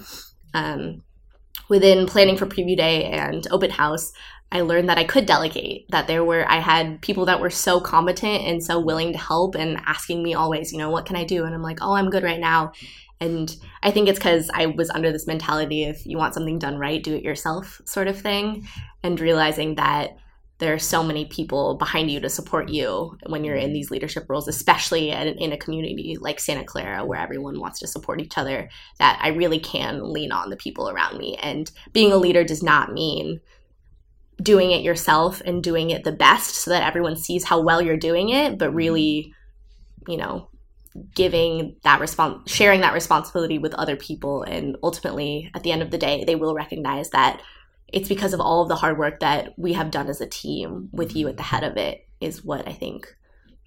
Um, 0.54 1.02
within 1.68 2.06
planning 2.06 2.37
for 2.37 2.46
preview 2.46 2.76
day 2.76 3.04
and 3.04 3.46
open 3.50 3.70
house, 3.70 4.12
I 4.50 4.62
learned 4.62 4.88
that 4.88 4.96
I 4.96 5.04
could 5.04 5.26
delegate, 5.26 5.87
that 5.90 6.06
there 6.06 6.24
were, 6.24 6.50
I 6.50 6.61
had 6.61 7.02
people 7.02 7.26
that 7.26 7.40
were 7.40 7.50
so 7.50 7.80
competent 7.80 8.44
and 8.44 8.64
so 8.64 8.80
willing 8.80 9.12
to 9.12 9.18
help 9.18 9.54
and 9.54 9.78
asking 9.84 10.22
me 10.22 10.32
always, 10.32 10.72
you 10.72 10.78
know, 10.78 10.88
what 10.88 11.04
can 11.04 11.16
I 11.16 11.24
do? 11.24 11.44
And 11.44 11.54
I'm 11.54 11.62
like, 11.62 11.80
oh, 11.82 11.92
I'm 11.92 12.08
good 12.08 12.22
right 12.22 12.40
now. 12.40 12.72
And 13.20 13.54
I 13.83 13.90
think 13.90 14.09
it's 14.09 14.18
because 14.18 14.50
I 14.54 14.66
was 14.66 14.90
under 14.90 15.11
this 15.11 15.26
mentality 15.26 15.85
if 15.85 16.07
you 16.07 16.16
want 16.16 16.35
something 16.35 16.59
done 16.59 16.78
right, 16.78 17.02
do 17.02 17.14
it 17.14 17.24
yourself 17.24 17.81
sort 17.85 18.09
of 18.09 18.20
thing. 18.20 18.66
And 19.02 19.18
realizing 19.18 19.74
that 19.74 20.16
there 20.59 20.74
are 20.74 20.78
so 20.78 21.04
many 21.04 21.24
people 21.24 21.76
behind 21.76 22.11
you 22.11 22.18
to 22.20 22.28
support 22.28 22.68
you 22.68 23.16
when 23.26 23.44
you're 23.44 23.54
in 23.54 23.72
these 23.72 23.92
leadership 23.92 24.26
roles, 24.28 24.48
especially 24.48 25.11
in 25.11 25.52
a 25.52 25.57
community 25.57 26.16
like 26.20 26.40
Santa 26.40 26.64
Clara 26.64 27.07
where 27.07 27.20
everyone 27.20 27.61
wants 27.61 27.78
to 27.78 27.87
support 27.87 28.20
each 28.20 28.37
other, 28.37 28.68
that 28.98 29.20
I 29.22 29.28
really 29.28 29.61
can 29.61 30.12
lean 30.12 30.33
on 30.33 30.50
the 30.50 30.57
people 30.57 30.90
around 30.90 31.16
me. 31.16 31.37
And 31.40 31.70
being 31.92 32.11
a 32.11 32.16
leader 32.16 32.42
does 32.42 32.62
not 32.62 32.92
mean 32.92 33.40
doing 34.42 34.72
it 34.72 34.83
yourself 34.83 35.40
and 35.44 35.62
doing 35.62 35.90
it 35.90 36.02
the 36.02 36.12
best 36.12 36.57
so 36.57 36.70
that 36.70 36.83
everyone 36.83 37.16
sees 37.16 37.44
how 37.44 37.61
well 37.61 37.81
you're 37.81 37.96
doing 37.96 38.31
it, 38.31 38.59
but 38.59 38.74
really, 38.74 39.33
you 40.09 40.16
know, 40.16 40.48
giving 41.14 41.77
that 41.83 42.01
response 42.01 42.51
sharing 42.51 42.81
that 42.81 42.94
responsibility 42.94 43.59
with 43.59 43.74
other 43.74 43.96
people 43.96 44.42
and 44.42 44.77
ultimately 44.83 45.51
at 45.55 45.62
the 45.62 45.72
end 45.72 45.83
of 45.83 45.90
the 45.90 45.98
day 45.98 46.24
they 46.24 46.35
will 46.35 46.55
recognize 46.55 47.11
that 47.11 47.40
it's 47.88 48.09
because 48.09 48.35
of 48.35 48.40
all 48.40 48.62
of 48.62 48.68
the 48.68 48.77
hard 48.77 48.98
work 48.98 49.20
that 49.20 49.55
we 49.57 49.72
have 49.72 49.90
done 49.90 50.09
as 50.09 50.20
a 50.20 50.27
team 50.27 50.88
with 50.92 51.16
you 51.16 51.29
at 51.29 51.37
the 51.37 51.42
head 51.42 51.64
of 51.64 51.77
it 51.77 52.07
is 52.20 52.44
what 52.44 52.66
i 52.68 52.72
think 52.72 53.14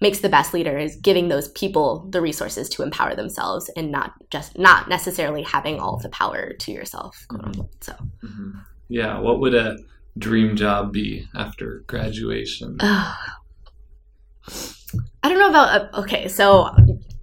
makes 0.00 0.18
the 0.18 0.28
best 0.28 0.52
leader 0.52 0.76
is 0.76 0.96
giving 0.96 1.28
those 1.28 1.48
people 1.48 2.08
the 2.10 2.20
resources 2.20 2.68
to 2.68 2.82
empower 2.82 3.14
themselves 3.14 3.70
and 3.76 3.90
not 3.90 4.12
just 4.30 4.58
not 4.58 4.88
necessarily 4.88 5.42
having 5.42 5.78
all 5.78 5.96
the 5.98 6.08
power 6.08 6.52
to 6.54 6.72
yourself 6.72 7.26
mm-hmm. 7.30 7.62
so 7.80 7.92
mm-hmm. 8.22 8.50
yeah 8.88 9.18
what 9.18 9.40
would 9.40 9.54
a 9.54 9.78
dream 10.18 10.56
job 10.56 10.92
be 10.92 11.26
after 11.34 11.84
graduation 11.86 12.76
I 15.22 15.28
don't 15.28 15.38
know 15.38 15.50
about 15.50 15.94
uh, 15.94 16.00
okay, 16.00 16.28
so 16.28 16.68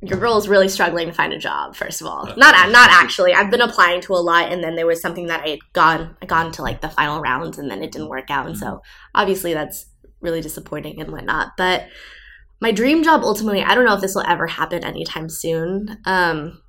your 0.02 0.18
girl 0.18 0.38
is 0.38 0.48
really 0.48 0.70
struggling 0.70 1.08
to 1.08 1.14
find 1.14 1.34
a 1.34 1.38
job. 1.38 1.76
First 1.76 2.00
of 2.02 2.08
all, 2.08 2.26
not 2.38 2.72
not 2.72 2.90
actually. 2.90 3.34
I've 3.34 3.52
been 3.52 3.62
applying 3.62 4.02
to 4.02 4.14
a 4.14 4.16
lot, 4.16 4.52
and 4.52 4.64
then 4.64 4.76
there 4.76 4.88
was 4.88 5.02
something 5.02 5.28
that 5.28 5.44
I 5.44 5.50
had 5.50 5.74
gone 5.74 6.16
I 6.22 6.26
gone 6.26 6.52
to 6.54 6.62
like 6.62 6.82
the 6.82 6.90
final 6.90 7.22
rounds, 7.22 7.58
and 7.58 7.70
then 7.70 7.84
it 7.84 7.92
didn't 7.92 8.10
work 8.10 8.30
out, 8.30 8.48
and 8.48 8.58
so 8.58 8.82
obviously 9.14 9.54
that's 9.54 9.88
really 10.22 10.42
disappointing 10.42 11.02
and 11.02 11.12
whatnot. 11.12 11.50
But 11.58 11.88
my 12.62 12.72
dream 12.72 13.04
job 13.04 13.24
ultimately, 13.24 13.62
I 13.62 13.76
don't 13.76 13.86
know 13.86 13.96
if 13.96 14.02
this 14.02 14.16
will 14.16 14.28
ever 14.28 14.48
happen 14.48 14.84
anytime 14.84 15.30
soon. 15.30 15.98
Um, 16.06 16.62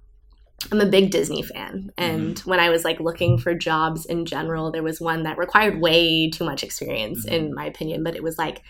I'm 0.72 0.80
a 0.80 0.86
big 0.86 1.10
Disney 1.10 1.42
fan, 1.42 1.90
and 1.96 2.34
mm-hmm. 2.34 2.50
when 2.50 2.58
I 2.60 2.68
was 2.68 2.84
like 2.84 2.98
looking 2.98 3.38
for 3.38 3.54
jobs 3.54 4.06
in 4.06 4.26
general, 4.26 4.72
there 4.72 4.82
was 4.82 5.00
one 5.00 5.22
that 5.22 5.38
required 5.38 5.80
way 5.80 6.30
too 6.30 6.44
much 6.44 6.64
experience, 6.64 7.24
mm-hmm. 7.24 7.34
in 7.34 7.54
my 7.54 7.66
opinion. 7.66 8.02
But 8.02 8.16
it 8.16 8.24
was 8.24 8.38
like 8.38 8.62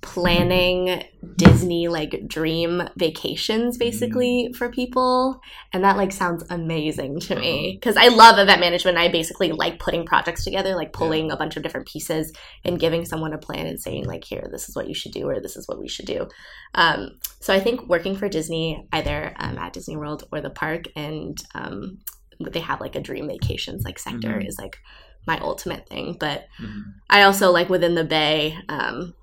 planning 0.00 1.02
Disney 1.34 1.88
like 1.88 2.28
dream 2.28 2.82
vacations 2.96 3.76
basically 3.76 4.48
mm. 4.48 4.56
for 4.56 4.70
people 4.70 5.40
and 5.72 5.82
that 5.82 5.96
like 5.96 6.12
sounds 6.12 6.44
amazing 6.50 7.18
to 7.20 7.34
me 7.34 7.76
because 7.78 7.96
uh-huh. 7.96 8.06
I 8.06 8.14
love 8.14 8.38
event 8.38 8.60
management 8.60 8.96
I 8.96 9.08
basically 9.08 9.50
like 9.50 9.80
putting 9.80 10.06
projects 10.06 10.44
together 10.44 10.76
like 10.76 10.92
pulling 10.92 11.26
yeah. 11.26 11.32
a 11.32 11.36
bunch 11.36 11.56
of 11.56 11.64
different 11.64 11.88
pieces 11.88 12.32
and 12.64 12.78
giving 12.78 13.04
someone 13.04 13.32
a 13.32 13.38
plan 13.38 13.66
and 13.66 13.80
saying 13.80 14.04
like 14.04 14.22
here 14.22 14.48
this 14.52 14.68
is 14.68 14.76
what 14.76 14.86
you 14.86 14.94
should 14.94 15.12
do 15.12 15.28
or 15.28 15.40
this 15.40 15.56
is 15.56 15.66
what 15.66 15.80
we 15.80 15.88
should 15.88 16.06
do 16.06 16.28
um, 16.74 17.18
so 17.40 17.52
I 17.52 17.58
think 17.58 17.88
working 17.88 18.14
for 18.14 18.28
Disney 18.28 18.86
either 18.92 19.34
um, 19.36 19.58
at 19.58 19.72
Disney 19.72 19.96
World 19.96 20.28
or 20.30 20.40
the 20.40 20.50
park 20.50 20.84
and 20.94 21.36
um, 21.56 21.98
they 22.38 22.60
have 22.60 22.80
like 22.80 22.94
a 22.94 23.00
dream 23.00 23.26
vacations 23.26 23.84
like 23.84 23.98
sector 23.98 24.28
mm-hmm. 24.28 24.46
is 24.46 24.58
like 24.58 24.78
my 25.26 25.38
ultimate 25.40 25.88
thing 25.88 26.16
but 26.20 26.46
mm-hmm. 26.62 26.82
I 27.10 27.22
also 27.22 27.50
like 27.50 27.68
within 27.68 27.96
the 27.96 28.04
bay 28.04 28.56
um, 28.68 29.14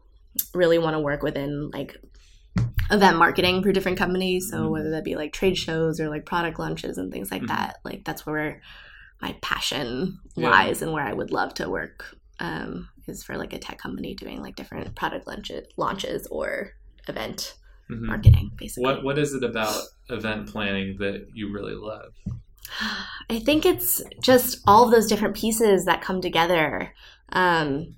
really 0.54 0.78
want 0.78 0.96
to 0.96 1.00
work 1.00 1.22
within 1.24 1.70
like 1.72 1.98
event 2.92 3.18
marketing 3.18 3.64
for 3.64 3.72
different 3.72 3.98
companies. 3.98 4.50
So 4.52 4.70
whether 4.70 4.92
that 4.92 5.04
be 5.04 5.16
like 5.16 5.34
trade 5.34 5.58
shows 5.58 6.00
or 6.00 6.10
like 6.10 6.26
product 6.26 6.60
launches 6.60 6.98
and 6.98 7.12
things 7.12 7.32
like 7.32 7.42
Mhm. 7.44 7.48
that, 7.48 7.78
like 7.84 8.04
that's 8.06 8.26
where 8.26 8.62
my 9.22 9.36
passion 9.42 10.20
Yeah. 10.36 10.50
lies 10.50 10.82
and 10.82 10.92
where 10.92 11.04
I 11.04 11.14
would 11.14 11.32
love 11.32 11.54
to 11.56 11.70
work 11.70 12.16
um, 12.40 12.90
is 13.08 13.24
for 13.24 13.38
like 13.38 13.54
a 13.54 13.60
tech 13.60 13.78
company 13.78 14.14
doing 14.14 14.42
like 14.42 14.56
different 14.58 14.94
product 14.96 15.26
launches, 15.26 15.66
launches 15.78 16.28
or 16.28 16.72
event 17.08 17.56
Mhm. 17.90 18.02
marketing, 18.02 18.52
basically. 18.58 18.84
What 18.84 19.04
What 19.04 19.18
is 19.18 19.34
it 19.34 19.44
about 19.44 19.82
event 20.10 20.48
planning 20.50 20.98
that 21.00 21.28
you 21.34 21.52
really 21.54 21.76
love? 21.76 22.14
I 23.30 23.40
think 23.40 23.66
it's 23.66 24.02
just 24.22 24.60
all 24.68 24.86
of 24.86 24.92
those 24.92 25.08
different 25.08 25.36
pieces 25.36 25.86
that 25.86 26.02
come 26.02 26.20
together. 26.20 26.94
Um, 27.32 27.96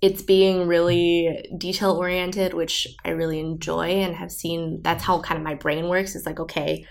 it's 0.00 0.22
being 0.22 0.66
really 0.68 1.44
detail 1.56 1.92
oriented, 1.92 2.54
which 2.54 2.86
I 3.04 3.10
really 3.10 3.40
enjoy 3.40 3.88
and 3.88 4.14
have 4.14 4.30
seen. 4.30 4.80
That's 4.82 5.02
how 5.02 5.20
kind 5.20 5.38
of 5.38 5.44
my 5.44 5.54
brain 5.54 5.88
works. 5.88 6.14
It's 6.14 6.26
like, 6.26 6.38
okay, 6.40 6.84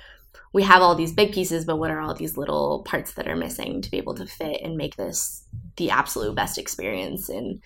we 0.53 0.63
have 0.63 0.81
all 0.81 0.95
these 0.95 1.13
big 1.13 1.31
pieces, 1.33 1.65
but 1.65 1.77
what 1.77 1.91
are 1.91 2.01
all 2.01 2.13
these 2.13 2.37
little 2.37 2.83
parts 2.83 3.13
that 3.13 3.27
are 3.27 3.35
missing 3.35 3.81
to 3.81 3.91
be 3.91 3.97
able 3.97 4.15
to 4.15 4.25
fit 4.25 4.61
and 4.61 4.75
make 4.75 4.95
this 4.95 5.43
the 5.77 5.89
absolute 5.91 6.35
best 6.35 6.57
experience 6.57 7.29
and 7.29 7.61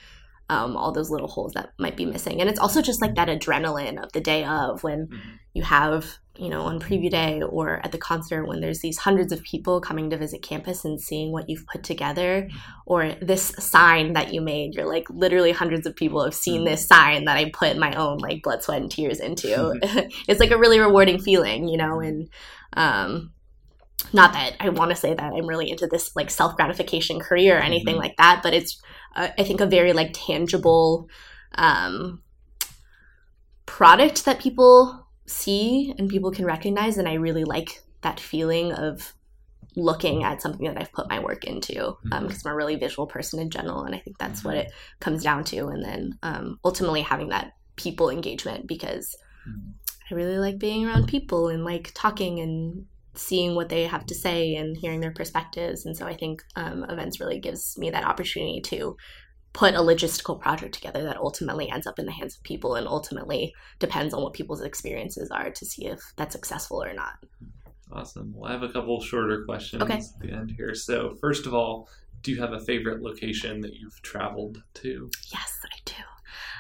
um, 0.49 0.75
all 0.75 0.91
those 0.91 1.09
little 1.09 1.29
holes 1.29 1.53
that 1.53 1.71
might 1.79 1.95
be 1.95 2.05
missing. 2.05 2.41
And 2.41 2.49
it's 2.49 2.59
also 2.59 2.81
just 2.81 3.01
like 3.01 3.15
that 3.15 3.29
adrenaline 3.29 4.03
of 4.03 4.11
the 4.11 4.19
day 4.19 4.43
of 4.43 4.83
when 4.83 5.07
Mhm. 5.07 5.19
you 5.53 5.63
have, 5.63 6.17
you 6.41 6.49
know, 6.49 6.63
on 6.63 6.79
preview 6.79 7.11
day 7.11 7.39
or 7.43 7.79
at 7.83 7.91
the 7.91 7.99
concert 7.99 8.47
when 8.47 8.61
there's 8.61 8.79
these 8.79 8.97
hundreds 8.97 9.31
of 9.31 9.43
people 9.43 9.79
coming 9.79 10.09
to 10.09 10.17
visit 10.17 10.41
campus 10.41 10.83
and 10.83 10.99
seeing 10.99 11.31
what 11.31 11.47
you've 11.47 11.67
put 11.67 11.83
together 11.83 12.49
or 12.87 13.11
this 13.21 13.53
sign 13.59 14.13
that 14.13 14.33
you 14.33 14.41
made. 14.41 14.73
You're 14.73 14.87
like, 14.87 15.07
literally 15.11 15.51
hundreds 15.51 15.85
of 15.85 15.95
people 15.95 16.23
have 16.23 16.33
seen 16.33 16.65
this 16.65 16.87
sign 16.87 17.25
that 17.25 17.37
I 17.37 17.51
put 17.53 17.77
my 17.77 17.93
own 17.93 18.17
like 18.17 18.41
blood, 18.41 18.63
sweat, 18.63 18.81
and 18.81 18.89
tears 18.89 19.19
into. 19.19 19.77
it's 20.27 20.39
like 20.39 20.49
a 20.49 20.57
really 20.57 20.79
rewarding 20.79 21.19
feeling, 21.19 21.67
you 21.67 21.77
know, 21.77 21.99
and 21.99 22.27
um 22.73 23.31
not 24.11 24.33
that 24.33 24.55
I 24.59 24.69
want 24.69 24.89
to 24.89 24.95
say 24.95 25.13
that 25.13 25.33
I'm 25.33 25.45
really 25.45 25.69
into 25.69 25.85
this 25.85 26.15
like 26.15 26.31
self 26.31 26.55
gratification 26.55 27.19
career 27.19 27.57
or 27.59 27.61
anything 27.61 27.97
Mhm. 27.97 27.99
like 27.99 28.17
that, 28.17 28.41
but 28.41 28.55
it's 28.55 28.81
uh, 29.15 29.27
I 29.37 29.43
think 29.43 29.61
a 29.61 29.67
very 29.67 29.93
like 29.93 30.09
tangible 30.13 31.07
um, 31.53 32.23
product 33.67 34.25
that 34.25 34.39
people 34.39 35.00
see 35.31 35.93
and 35.97 36.09
people 36.09 36.31
can 36.31 36.45
recognize, 36.45 36.97
and 36.97 37.07
I 37.07 37.13
really 37.13 37.43
like 37.43 37.81
that 38.01 38.19
feeling 38.19 38.73
of 38.73 39.13
looking 39.75 40.23
at 40.23 40.41
something 40.41 40.67
that 40.67 40.77
I've 40.77 40.91
put 40.91 41.09
my 41.09 41.19
work 41.19 41.45
into 41.45 41.95
because 42.03 42.45
I'm 42.45 42.51
a 42.51 42.55
really 42.55 42.75
visual 42.75 43.07
person 43.07 43.39
in 43.39 43.49
general, 43.49 43.83
and 43.83 43.95
I 43.95 43.99
think 43.99 44.17
that's 44.17 44.43
what 44.43 44.57
it 44.57 44.71
comes 44.99 45.23
down 45.23 45.43
to, 45.45 45.67
and 45.67 45.83
then 45.83 46.19
um, 46.23 46.59
ultimately 46.63 47.01
having 47.01 47.29
that 47.29 47.53
people 47.75 48.09
engagement 48.09 48.67
because 48.67 49.15
Mhm. 49.47 49.73
I 50.11 50.13
really 50.13 50.37
like 50.37 50.59
being 50.59 50.85
around 50.85 51.07
people 51.07 51.47
and 51.47 51.63
like 51.63 51.91
talking 51.95 52.39
and 52.39 52.85
seeing 53.15 53.55
what 53.55 53.69
they 53.69 53.87
have 53.87 54.05
to 54.05 54.15
say 54.15 54.55
and 54.55 54.77
hearing 54.77 54.99
their 55.01 55.13
perspectives. 55.13 55.85
And 55.85 55.97
so 55.97 56.05
I 56.05 56.15
think 56.15 56.43
um, 56.55 56.83
events 56.83 57.19
really 57.19 57.39
gives 57.39 57.77
me 57.77 57.89
that 57.89 58.05
opportunity 58.05 58.61
to 58.65 58.95
put 59.53 59.73
a 59.73 59.79
logistical 59.79 60.39
project 60.39 60.73
together 60.73 61.03
that 61.03 61.17
ultimately 61.17 61.69
ends 61.69 61.85
up 61.85 61.99
in 61.99 62.05
the 62.05 62.11
hands 62.11 62.35
of 62.37 62.43
people 62.43 62.75
and 62.75 62.87
ultimately 62.87 63.53
depends 63.79 64.13
on 64.13 64.23
what 64.23 64.33
people's 64.33 64.61
experiences 64.61 65.29
are 65.29 65.51
to 65.51 65.65
see 65.65 65.85
if 65.85 65.99
that's 66.15 66.33
successful 66.33 66.81
or 66.81 66.93
not. 66.93 67.13
Awesome. 67.91 68.33
Well, 68.33 68.49
I 68.49 68.53
have 68.53 68.63
a 68.63 68.69
couple 68.71 69.01
shorter 69.01 69.43
questions 69.43 69.83
Okay. 69.83 69.95
at 69.97 70.19
the 70.21 70.31
end 70.31 70.51
here. 70.55 70.73
So, 70.73 71.15
first 71.19 71.45
of 71.45 71.53
all, 71.53 71.89
do 72.21 72.31
you 72.31 72.39
have 72.39 72.53
a 72.53 72.59
favorite 72.59 73.01
location 73.01 73.59
that 73.61 73.73
you've 73.73 74.01
traveled 74.01 74.63
to? 74.75 75.09
Yes, 75.33 75.57
I 75.65 75.77
do. 75.85 75.93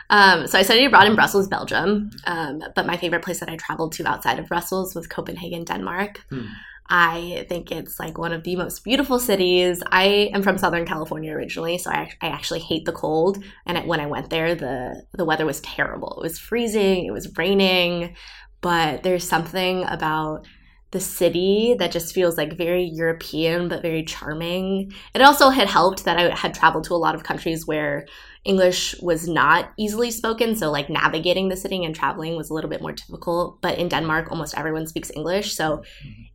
Um, 0.09 0.47
so 0.47 0.59
I 0.59 0.63
studied 0.63 0.87
abroad 0.87 1.07
in 1.07 1.15
Brussels, 1.15 1.47
Belgium, 1.47 2.09
um, 2.27 2.61
but 2.75 2.85
my 2.85 2.97
favorite 2.97 3.23
place 3.23 3.39
that 3.39 3.47
I 3.47 3.55
traveled 3.55 3.93
to 3.93 4.05
outside 4.07 4.39
of 4.39 4.47
Brussels 4.47 4.93
was 4.93 5.07
Copenhagen, 5.07 5.63
Denmark. 5.63 6.25
Hmm. 6.29 6.47
I 6.93 7.45
think 7.47 7.71
it's 7.71 7.97
like 7.99 8.17
one 8.17 8.33
of 8.33 8.43
the 8.43 8.57
most 8.57 8.83
beautiful 8.83 9.17
cities. 9.17 9.81
I 9.93 10.29
am 10.33 10.43
from 10.43 10.57
Southern 10.57 10.85
California 10.85 11.31
originally, 11.31 11.77
so 11.77 11.89
I, 11.89 12.11
I 12.21 12.27
actually 12.27 12.59
hate 12.59 12.83
the 12.83 12.91
cold. 12.91 13.41
And 13.65 13.77
it, 13.77 13.87
when 13.87 14.01
I 14.01 14.07
went 14.07 14.29
there, 14.29 14.55
the 14.55 15.01
the 15.13 15.23
weather 15.23 15.45
was 15.45 15.61
terrible. 15.61 16.19
It 16.19 16.23
was 16.23 16.37
freezing. 16.37 17.05
It 17.05 17.11
was 17.11 17.31
raining, 17.37 18.17
but 18.59 19.03
there's 19.03 19.27
something 19.27 19.85
about 19.85 20.45
the 20.91 20.99
city 20.99 21.77
that 21.79 21.93
just 21.93 22.13
feels 22.13 22.37
like 22.37 22.57
very 22.57 22.83
European 22.83 23.69
but 23.69 23.81
very 23.81 24.03
charming. 24.03 24.91
It 25.15 25.21
also 25.21 25.47
had 25.47 25.69
helped 25.69 26.03
that 26.03 26.17
I 26.17 26.35
had 26.35 26.53
traveled 26.53 26.83
to 26.85 26.93
a 26.93 26.95
lot 26.95 27.15
of 27.15 27.23
countries 27.23 27.65
where 27.65 28.05
English 28.43 28.95
was 29.01 29.27
not 29.27 29.71
easily 29.77 30.09
spoken, 30.11 30.55
so 30.55 30.71
like 30.71 30.89
navigating 30.89 31.49
the 31.49 31.55
city 31.55 31.83
and 31.83 31.95
traveling 31.95 32.35
was 32.35 32.49
a 32.49 32.53
little 32.53 32.69
bit 32.69 32.81
more 32.81 32.93
difficult. 32.93 33.61
But 33.61 33.77
in 33.77 33.87
Denmark, 33.87 34.31
almost 34.31 34.57
everyone 34.57 34.87
speaks 34.87 35.11
English, 35.15 35.55
so 35.55 35.83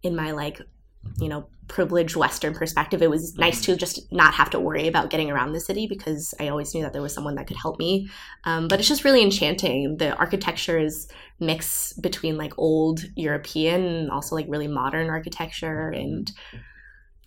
in 0.03 0.15
my 0.15 0.31
like, 0.31 0.61
you 1.19 1.29
know, 1.29 1.49
privileged 1.69 2.15
Western 2.15 2.55
perspective, 2.55 3.03
it 3.03 3.11
was 3.11 3.37
nice 3.37 3.61
to 3.63 3.77
just 3.77 4.13
not 4.13 4.35
have 4.35 4.51
to 4.51 4.61
worry 4.61 4.87
about 4.87 5.11
getting 5.11 5.31
around 5.31 5.53
the 5.53 5.61
city 5.61 5.87
because 5.89 6.33
I 6.39 6.49
always 6.49 6.75
knew 6.75 6.83
that 6.83 6.93
there 6.93 7.03
was 7.03 7.13
someone 7.13 7.35
that 7.37 7.47
could 7.47 7.57
help 7.57 7.79
me. 7.79 8.09
Um, 8.45 8.69
but 8.69 8.79
it's 8.79 8.89
just 8.89 9.05
really 9.05 9.23
enchanting. 9.23 9.97
The 9.97 10.17
architecture 10.17 10.79
is 10.79 11.09
mix 11.41 11.93
between 11.95 12.37
like 12.37 12.53
old 12.57 13.05
European 13.17 13.85
and 13.85 14.11
also 14.11 14.37
like 14.37 14.47
really 14.49 14.69
modern 14.69 15.11
architecture 15.11 15.89
and 15.89 16.31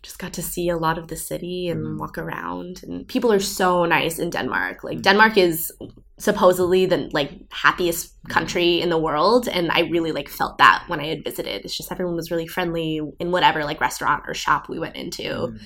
just 0.01 0.19
got 0.19 0.33
to 0.33 0.41
see 0.41 0.69
a 0.69 0.77
lot 0.77 0.97
of 0.97 1.07
the 1.07 1.15
city 1.15 1.67
and 1.67 1.85
Mhm. 1.85 1.99
walk 1.99 2.17
around 2.17 2.81
and 2.83 3.07
people 3.07 3.31
are 3.33 3.39
so 3.39 3.85
nice 3.85 4.17
in 4.19 4.29
Denmark. 4.29 4.83
Like 4.83 4.99
Mhm. 4.99 5.03
Denmark 5.03 5.37
is 5.37 5.71
supposedly 6.17 6.85
the 6.85 7.09
like 7.13 7.31
happiest 7.51 8.13
country 8.29 8.81
in 8.81 8.89
the 8.89 8.97
world 8.97 9.47
and 9.47 9.71
I 9.71 9.81
really 9.81 10.11
like 10.11 10.29
felt 10.29 10.57
that 10.57 10.83
when 10.87 10.99
I 10.99 11.07
had 11.07 11.23
visited. 11.23 11.63
It's 11.65 11.75
just 11.77 11.91
everyone 11.91 12.15
was 12.15 12.31
really 12.31 12.47
friendly 12.47 13.01
in 13.19 13.31
whatever 13.31 13.63
like 13.65 13.81
restaurant 13.81 14.23
or 14.27 14.33
shop 14.33 14.67
we 14.69 14.79
went 14.79 14.95
into. 14.95 15.23
Mm. 15.23 15.59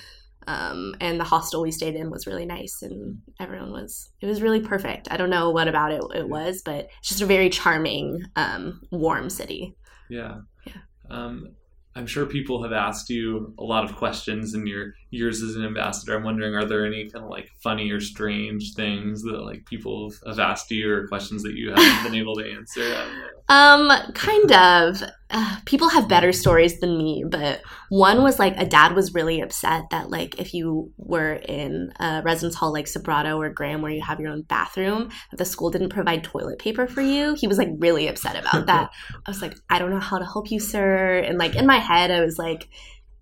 Um, 0.46 0.96
and 1.00 1.20
the 1.20 1.24
hostel 1.24 1.62
we 1.62 1.72
stayed 1.72 1.96
in 1.96 2.10
was 2.12 2.28
really 2.28 2.46
nice 2.46 2.82
and 2.82 3.20
everyone 3.40 3.72
was 3.72 4.10
it 4.22 4.26
was 4.26 4.42
really 4.42 4.60
perfect. 4.60 5.08
I 5.10 5.16
don't 5.18 5.30
know 5.30 5.52
what 5.52 5.68
about 5.68 5.92
it 5.92 6.02
it 6.16 6.28
was, 6.28 6.62
but 6.64 6.88
it's 7.00 7.10
just 7.10 7.22
a 7.22 7.26
very 7.26 7.50
charming, 7.50 8.24
um, 8.36 8.82
warm 8.92 9.30
city. 9.30 9.76
Yeah. 10.10 10.40
Yeah. 10.66 10.82
Um, 11.10 11.56
I'm 11.96 12.08
sure 12.08 12.26
people 12.26 12.64
have 12.64 12.72
asked 12.72 13.10
you 13.10 13.54
a 13.60 13.64
lot 13.64 13.84
of 13.84 13.96
questions 13.96 14.54
in 14.54 14.66
your 14.66 14.96
years 15.14 15.42
as 15.42 15.56
an 15.56 15.64
ambassador. 15.64 16.16
I'm 16.16 16.24
wondering, 16.24 16.56
are 16.56 16.66
there 16.66 16.86
any 16.86 17.10
kind 17.10 17.24
of 17.24 17.30
like 17.30 17.50
funny 17.62 17.92
or 17.92 18.00
strange 18.00 18.74
things 18.74 19.22
that 19.24 19.44
like 19.44 19.66
people 19.66 20.12
have 20.26 20.40
asked 20.40 20.72
you 20.72 20.92
or 20.92 21.08
questions 21.08 21.44
that 21.44 21.54
you 21.54 21.72
haven't 21.72 22.04
been 22.12 22.20
able 22.20 22.36
to 22.36 22.52
answer? 22.52 22.82
I 22.82 23.06
don't 23.06 23.90
know. 23.90 23.94
Um, 23.96 24.12
kind 24.14 24.52
of. 24.52 25.04
Uh, 25.36 25.58
people 25.66 25.90
have 25.90 26.08
better 26.08 26.32
stories 26.32 26.80
than 26.80 26.96
me, 26.96 27.24
but 27.28 27.62
one 27.90 28.22
was 28.22 28.38
like 28.38 28.56
a 28.58 28.66
dad 28.66 28.94
was 28.94 29.16
really 29.16 29.42
upset 29.42 29.84
that 29.90 30.12
like 30.12 30.40
if 30.40 30.54
you 30.54 30.92
were 30.98 31.34
in 31.34 31.92
a 32.00 32.22
residence 32.24 32.54
hall 32.54 32.72
like 32.72 32.86
Sobrato 32.86 33.38
or 33.38 33.50
Graham 33.50 33.82
where 33.82 33.92
you 33.92 34.02
have 34.02 34.20
your 34.20 34.32
own 34.32 34.44
bathroom, 34.44 35.10
the 35.32 35.46
school 35.46 35.72
didn't 35.72 35.90
provide 35.90 36.24
toilet 36.24 36.60
paper 36.60 36.86
for 36.86 37.02
you. 37.02 37.34
He 37.34 37.48
was 37.48 37.58
like 37.58 37.70
really 37.78 38.08
upset 38.08 38.36
about 38.36 38.66
that. 38.68 38.92
I 39.12 39.30
was 39.30 39.42
like, 39.42 39.56
I 39.70 39.80
don't 39.80 39.90
know 39.90 40.00
how 40.00 40.20
to 40.20 40.26
help 40.26 40.52
you, 40.52 40.60
sir. 40.60 41.18
And 41.18 41.40
like 41.40 41.56
in 41.56 41.66
my 41.66 41.78
head, 41.78 42.12
I 42.12 42.22
was 42.22 42.38
like, 42.38 42.70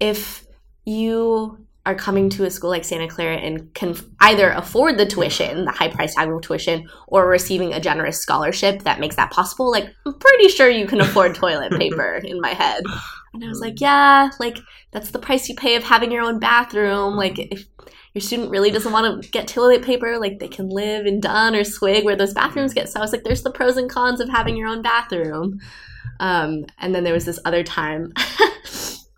if 0.02 0.46
you 0.84 1.66
are 1.86 1.96
coming 1.96 2.30
to 2.30 2.46
a 2.46 2.52
school 2.52 2.70
like 2.70 2.86
Santa 2.86 3.08
Clara 3.08 3.38
and 3.38 3.74
can 3.74 3.96
either 4.20 4.52
afford 4.52 4.98
the 4.98 5.06
tuition, 5.06 5.66
the 5.66 5.72
high 5.72 5.88
priced 5.88 6.18
of 6.20 6.42
tuition, 6.42 6.88
or 7.08 7.28
receiving 7.28 7.74
a 7.74 7.80
generous 7.80 8.22
scholarship 8.22 8.84
that 8.84 9.00
makes 9.00 9.16
that 9.16 9.32
possible, 9.32 9.72
like 9.72 9.90
I'm 10.06 10.14
pretty 10.14 10.50
sure 10.50 10.70
you 10.70 10.86
can 10.86 11.02
afford 11.02 11.34
toilet 11.34 11.72
paper 11.72 12.16
in 12.24 12.40
my 12.40 12.50
head. 12.50 12.84
And 13.34 13.44
I 13.44 13.48
was 13.48 13.60
like, 13.60 13.82
yeah, 13.82 14.30
like 14.40 14.60
that's 14.92 15.10
the 15.10 15.20
price 15.20 15.50
you 15.50 15.56
pay 15.56 15.76
of 15.76 15.84
having 15.84 16.12
your 16.12 16.24
own 16.24 16.38
bathroom. 16.38 17.16
Like 17.16 17.40
if 17.40 17.66
your 18.14 18.22
student 18.22 18.52
really 18.52 18.70
doesn't 18.70 18.92
want 18.92 19.24
to 19.24 19.30
get 19.30 19.48
toilet 19.48 19.84
paper, 19.84 20.20
like 20.20 20.38
they 20.38 20.50
can 20.50 20.70
live 20.70 21.08
in 21.08 21.20
Dunne 21.20 21.56
or 21.56 21.64
Swig 21.64 22.04
where 22.04 22.16
those 22.16 22.34
bathrooms 22.34 22.76
get. 22.76 22.90
So 22.90 23.00
I 23.00 23.02
was 23.02 23.12
like, 23.12 23.24
there's 23.24 23.42
the 23.42 23.52
pros 23.52 23.78
and 23.78 23.90
cons 23.90 24.20
of 24.20 24.30
having 24.30 24.56
your 24.56 24.68
own 24.68 24.84
bathroom. 24.84 25.60
Um, 26.20 26.66
and 26.78 26.94
then 26.94 27.04
there 27.04 27.14
was 27.14 27.26
this 27.26 27.40
other 27.44 27.64
time. 27.64 28.14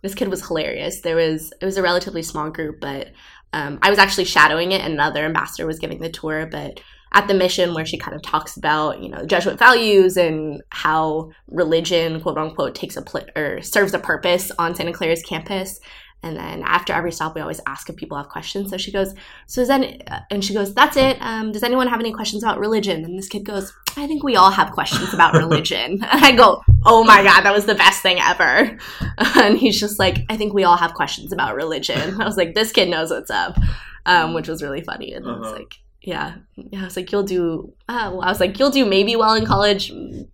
this 0.04 0.14
kid 0.14 0.28
was 0.28 0.46
hilarious. 0.46 1.02
There 1.02 1.16
was 1.16 1.52
it 1.60 1.66
was 1.66 1.78
a 1.78 1.82
relatively 1.82 2.22
small 2.22 2.52
group, 2.52 2.80
but 2.80 3.12
um, 3.54 3.80
I 3.82 3.90
was 3.90 3.98
actually 3.98 4.26
shadowing 4.26 4.72
it, 4.72 4.82
and 4.82 4.94
another 4.94 5.26
ambassador 5.26 5.66
was 5.66 5.80
giving 5.80 6.00
the 6.00 6.10
tour. 6.10 6.46
But 6.46 6.82
at 7.14 7.28
the 7.28 7.34
mission, 7.34 7.74
where 7.74 7.86
she 7.86 7.98
kind 7.98 8.16
of 8.16 8.22
talks 8.22 8.58
about 8.58 9.02
you 9.02 9.10
know 9.10 9.26
Jesuit 9.26 9.58
values 9.58 10.18
and 10.18 10.62
how 10.70 11.32
religion, 11.48 12.22
quote 12.22 12.38
unquote, 12.38 12.76
takes 12.76 12.98
a 12.98 13.02
pl- 13.02 13.30
or 13.36 13.62
serves 13.62 13.94
a 13.94 14.00
purpose 14.00 14.52
on 14.60 14.76
Santa 14.76 14.94
Clara's 14.94 15.24
campus. 15.24 15.80
And 16.24 16.38
then 16.38 16.64
after 16.64 16.94
every 16.94 17.12
stop, 17.12 17.36
we 17.36 17.42
always 17.42 17.60
ask 17.68 17.90
if 17.90 17.96
people 17.98 18.18
have 18.18 18.30
questions. 18.30 18.70
So 18.70 18.78
she 18.78 18.92
goes, 18.92 19.14
"So 19.46 19.66
then," 19.66 20.02
and 20.32 20.44
she 20.44 20.54
goes, 20.54 20.74
"That's 20.74 20.96
it. 20.98 21.18
Um, 21.20 21.52
does 21.52 21.64
anyone 21.64 21.88
have 21.88 22.00
any 22.00 22.14
questions 22.14 22.44
about 22.44 22.60
religion?" 22.60 23.04
And 23.04 23.18
this 23.18 23.28
kid 23.28 23.44
goes, 23.46 23.74
"I 23.98 24.08
think 24.08 24.24
we 24.24 24.36
all 24.38 24.50
have 24.52 24.72
questions 24.72 25.14
about 25.14 25.34
religion." 25.44 25.92
and 26.12 26.26
I 26.26 26.32
go, 26.32 26.62
"Oh 26.86 27.04
my 27.04 27.24
god, 27.24 27.42
that 27.42 27.54
was 27.54 27.66
the 27.66 27.76
best 27.76 28.02
thing 28.02 28.18
ever!" 28.22 28.78
And 29.36 29.58
he's 29.58 29.80
just 29.80 30.00
like, 30.00 30.20
"I 30.30 30.38
think 30.38 30.54
we 30.54 30.64
all 30.64 30.78
have 30.78 30.94
questions 30.94 31.32
about 31.34 31.56
religion." 31.56 32.22
I 32.22 32.26
was 32.26 32.38
like, 32.38 32.56
"This 32.56 32.72
kid 32.72 32.90
knows 32.90 33.12
what's 33.12 33.30
up," 33.30 33.58
um, 34.06 34.34
which 34.34 34.48
was 34.48 34.64
really 34.64 34.82
funny. 34.82 35.14
And 35.14 35.28
I 35.28 35.38
was 35.38 35.48
Uh-huh. 35.48 35.56
like, 35.58 35.76
yeah, 36.04 36.36
yeah. 36.56 36.82
I 36.82 36.86
was 36.86 36.98
like, 36.98 37.12
you'll 37.12 37.24
do. 37.24 37.74
Uh, 37.88 38.12
well, 38.14 38.22
I 38.22 38.28
was 38.28 38.40
like, 38.40 38.60
you'll 38.60 38.72
do 38.72 38.86
maybe 38.86 39.16
well 39.16 39.36
in 39.36 39.46
college. 39.46 39.92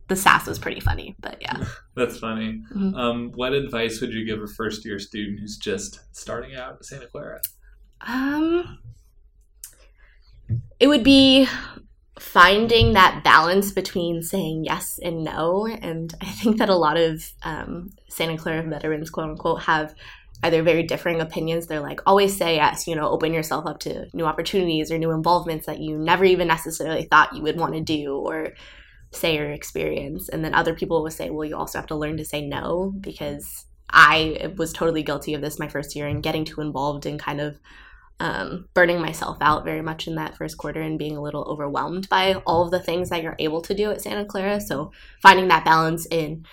The 0.07 0.15
sass 0.15 0.47
was 0.47 0.57
pretty 0.57 0.79
funny, 0.79 1.15
but 1.19 1.37
yeah. 1.41 1.63
That's 1.95 2.17
funny. 2.17 2.61
Mhm. 2.75 2.95
Um, 2.95 3.31
what 3.35 3.53
advice 3.53 4.01
would 4.01 4.11
you 4.11 4.25
give 4.25 4.41
a 4.41 4.47
first 4.47 4.83
year 4.83 4.97
student 4.97 5.39
who's 5.39 5.57
just 5.57 5.99
starting 6.11 6.55
out 6.55 6.73
at 6.73 6.85
Santa 6.85 7.05
Clara? 7.07 7.39
Um, 8.01 8.79
it 10.79 10.87
would 10.87 11.03
be 11.03 11.47
finding 12.17 12.93
that 12.93 13.23
balance 13.23 13.71
between 13.71 14.21
saying 14.23 14.63
yes 14.65 14.99
and 15.03 15.23
no. 15.23 15.67
And 15.67 16.13
I 16.21 16.25
think 16.25 16.57
that 16.57 16.69
a 16.69 16.75
lot 16.75 16.97
of 16.97 17.31
um, 17.43 17.91
Santa 18.09 18.37
Clara 18.37 18.63
veterans, 18.63 19.09
quote 19.09 19.29
unquote, 19.29 19.61
have 19.63 19.93
either 20.43 20.63
very 20.63 20.83
differing 20.83 21.21
opinions. 21.21 21.67
They're 21.67 21.81
like, 21.81 22.01
always 22.05 22.37
say 22.37 22.55
yes, 22.55 22.87
you 22.87 22.95
know, 22.95 23.09
open 23.09 23.33
yourself 23.33 23.65
up 23.65 23.79
to 23.81 24.07
new 24.13 24.25
opportunities 24.25 24.91
or 24.91 24.97
new 24.97 25.11
involvements 25.11 25.65
that 25.65 25.79
you 25.79 25.97
never 25.97 26.23
even 26.23 26.47
necessarily 26.47 27.03
thought 27.03 27.35
you 27.35 27.43
would 27.43 27.57
want 27.57 27.73
to 27.73 27.81
do 27.81 28.13
or 28.13 28.53
say 29.11 29.37
or 29.37 29.51
experience. 29.51 30.29
And 30.29 30.43
then 30.43 30.53
other 30.53 30.73
people 30.73 31.03
will 31.03 31.11
say, 31.11 31.29
well, 31.29 31.45
you 31.45 31.57
also 31.57 31.77
have 31.77 31.87
to 31.87 31.95
learn 31.95 32.17
to 32.17 32.25
say 32.25 32.45
no 32.45 32.93
because 32.99 33.65
I 33.89 34.53
was 34.57 34.71
totally 34.71 35.03
guilty 35.03 35.33
of 35.33 35.41
this 35.41 35.59
my 35.59 35.67
first 35.67 35.95
year 35.95 36.07
and 36.07 36.23
getting 36.23 36.45
too 36.45 36.61
involved 36.61 37.05
and 37.05 37.19
kind 37.19 37.41
of 37.41 37.59
um, 38.19 38.67
burning 38.73 39.01
myself 39.01 39.37
out 39.41 39.63
very 39.63 39.81
much 39.81 40.07
in 40.07 40.15
that 40.15 40.37
first 40.37 40.57
quarter 40.57 40.81
and 40.81 40.99
being 40.99 41.15
a 41.15 41.21
little 41.21 41.43
overwhelmed 41.43 42.07
by 42.09 42.35
all 42.45 42.63
of 42.63 42.71
the 42.71 42.79
things 42.79 43.09
that 43.09 43.23
you're 43.23 43.35
able 43.39 43.61
to 43.61 43.73
do 43.73 43.91
at 43.91 44.01
Santa 44.01 44.25
Clara. 44.25 44.59
So 44.59 44.91
finding 45.21 45.47
that 45.47 45.65
balance 45.65 46.05
in 46.11 46.45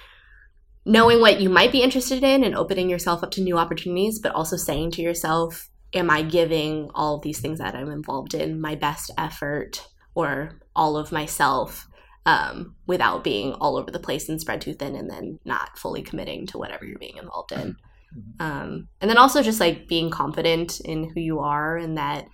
knowing 0.86 1.20
what 1.20 1.40
you 1.40 1.50
might 1.50 1.72
be 1.72 1.82
interested 1.82 2.22
in 2.22 2.44
and 2.44 2.54
opening 2.54 2.88
yourself 2.88 3.22
up 3.22 3.32
to 3.32 3.42
new 3.42 3.58
opportunities, 3.58 4.20
but 4.20 4.34
also 4.34 4.56
saying 4.56 4.92
to 4.92 5.02
yourself, 5.02 5.68
Am 5.92 6.10
I 6.10 6.22
giving 6.22 6.90
all 6.94 7.16
of 7.16 7.22
these 7.22 7.40
things 7.40 7.58
that 7.58 7.74
I'm 7.74 7.90
involved 7.90 8.34
in 8.34 8.60
my 8.60 8.74
best 8.74 9.10
effort 9.16 9.86
or 10.14 10.60
all 10.74 10.96
of 10.96 11.12
myself 11.12 11.86
um, 12.26 12.74
without 12.86 13.24
being 13.24 13.52
all 13.54 13.76
over 13.76 13.90
the 13.90 14.00
place 14.00 14.28
and 14.28 14.40
spread 14.40 14.60
too 14.60 14.74
thin 14.74 14.96
and 14.96 15.08
then 15.08 15.38
not 15.44 15.78
fully 15.78 16.02
committing 16.02 16.46
to 16.48 16.58
whatever 16.58 16.84
you're 16.84 16.98
being 16.98 17.16
involved 17.16 17.52
in? 17.52 17.76
Um, 18.40 18.88
and 19.00 19.08
then 19.08 19.16
also 19.16 19.42
just 19.42 19.60
like 19.60 19.88
being 19.88 20.10
confident 20.10 20.80
in 20.80 21.10
who 21.10 21.20
you 21.20 21.38
are 21.40 21.76
and 21.76 21.96
that 21.98 22.26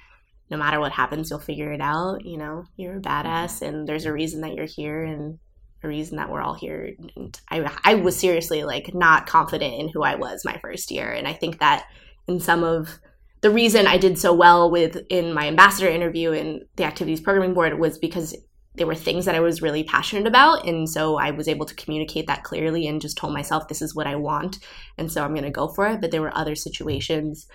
no 0.51 0.57
matter 0.57 0.81
what 0.81 0.93
happens, 0.93 1.31
you'll 1.31 1.39
figure 1.39 1.73
it 1.73 1.81
out. 1.81 2.25
You 2.25 2.39
know, 2.39 2.65
you're 2.77 2.99
a 2.99 3.03
badass 3.03 3.63
and 3.63 3.87
there's 3.87 4.07
a 4.07 4.13
reason 4.13 4.41
that 4.41 4.55
you're 4.55 4.67
here 4.67 5.03
and 5.05 5.39
a 5.83 5.89
reason 5.89 6.17
that 6.17 6.31
we're 6.31 6.41
all 6.41 6.55
here. 6.55 6.95
And 7.17 7.41
I, 7.51 7.71
I 7.85 7.95
was 7.95 8.19
seriously 8.19 8.65
like 8.65 8.95
not 8.95 9.27
confident 9.27 9.75
in 9.75 9.89
who 9.89 10.03
I 10.03 10.15
was 10.15 10.45
my 10.45 10.59
first 10.59 10.91
year. 10.91 11.11
And 11.11 11.27
I 11.27 11.33
think 11.33 11.59
that 11.59 11.87
in 12.29 12.41
some 12.41 12.63
of 12.63 12.99
the 13.41 13.51
reason 13.51 13.87
I 13.87 13.99
did 13.99 14.19
so 14.19 14.33
well 14.33 14.71
with 14.71 14.97
in 15.11 15.33
my 15.33 15.49
ambassador 15.49 15.89
interview 15.89 16.33
and 16.33 16.63
the 16.77 16.85
activities 16.85 17.21
programming 17.21 17.55
board 17.55 17.79
was 17.79 17.99
because 17.99 18.37
there 18.75 18.87
were 18.87 18.95
things 18.95 19.27
that 19.27 19.35
I 19.35 19.41
was 19.41 19.61
really 19.61 19.85
passionate 19.85 20.27
about. 20.27 20.67
And 20.67 20.89
so 20.89 21.19
I 21.19 21.31
was 21.33 21.49
able 21.49 21.67
to 21.67 21.75
communicate 21.75 22.27
that 22.29 22.45
clearly 22.45 22.87
and 22.87 23.03
just 23.03 23.19
told 23.19 23.35
myself, 23.35 23.69
this 23.69 23.83
is 23.83 23.95
what 23.95 24.07
I 24.07 24.17
want. 24.17 24.61
And 24.97 25.13
so 25.13 25.23
I'm 25.23 25.35
going 25.35 25.45
to 25.45 25.51
go 25.51 25.69
for 25.69 25.89
it. 25.89 26.01
But 26.01 26.11
there 26.11 26.23
were 26.23 26.37
other 26.37 26.55
situations, 26.55 27.47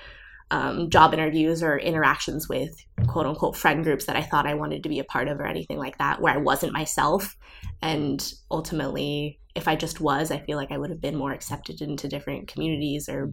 um, 0.51 0.89
job 0.89 1.13
interviews 1.13 1.61
or 1.61 1.77
interactions 1.77 2.47
with 2.47 2.73
quote 3.07 3.25
unquote 3.25 3.55
friend 3.55 3.83
groups 3.83 4.05
that 4.05 4.15
I 4.15 4.21
thought 4.21 4.47
I 4.47 4.53
wanted 4.53 4.83
to 4.83 4.89
be 4.89 4.99
a 4.99 5.03
part 5.03 5.27
of 5.27 5.39
or 5.39 5.45
anything 5.45 5.77
like 5.77 5.97
that, 5.97 6.21
where 6.21 6.33
I 6.33 6.37
wasn't 6.37 6.73
myself. 6.73 7.35
And 7.81 8.33
ultimately, 8.49 9.39
if 9.55 9.67
I 9.67 9.75
just 9.75 9.99
was, 9.99 10.31
I 10.31 10.39
feel 10.39 10.57
like 10.57 10.71
I 10.71 10.77
would 10.77 10.89
have 10.89 11.01
been 11.01 11.15
more 11.15 11.33
accepted 11.33 11.81
into 11.81 12.07
different 12.07 12.47
communities 12.47 13.09
or 13.09 13.31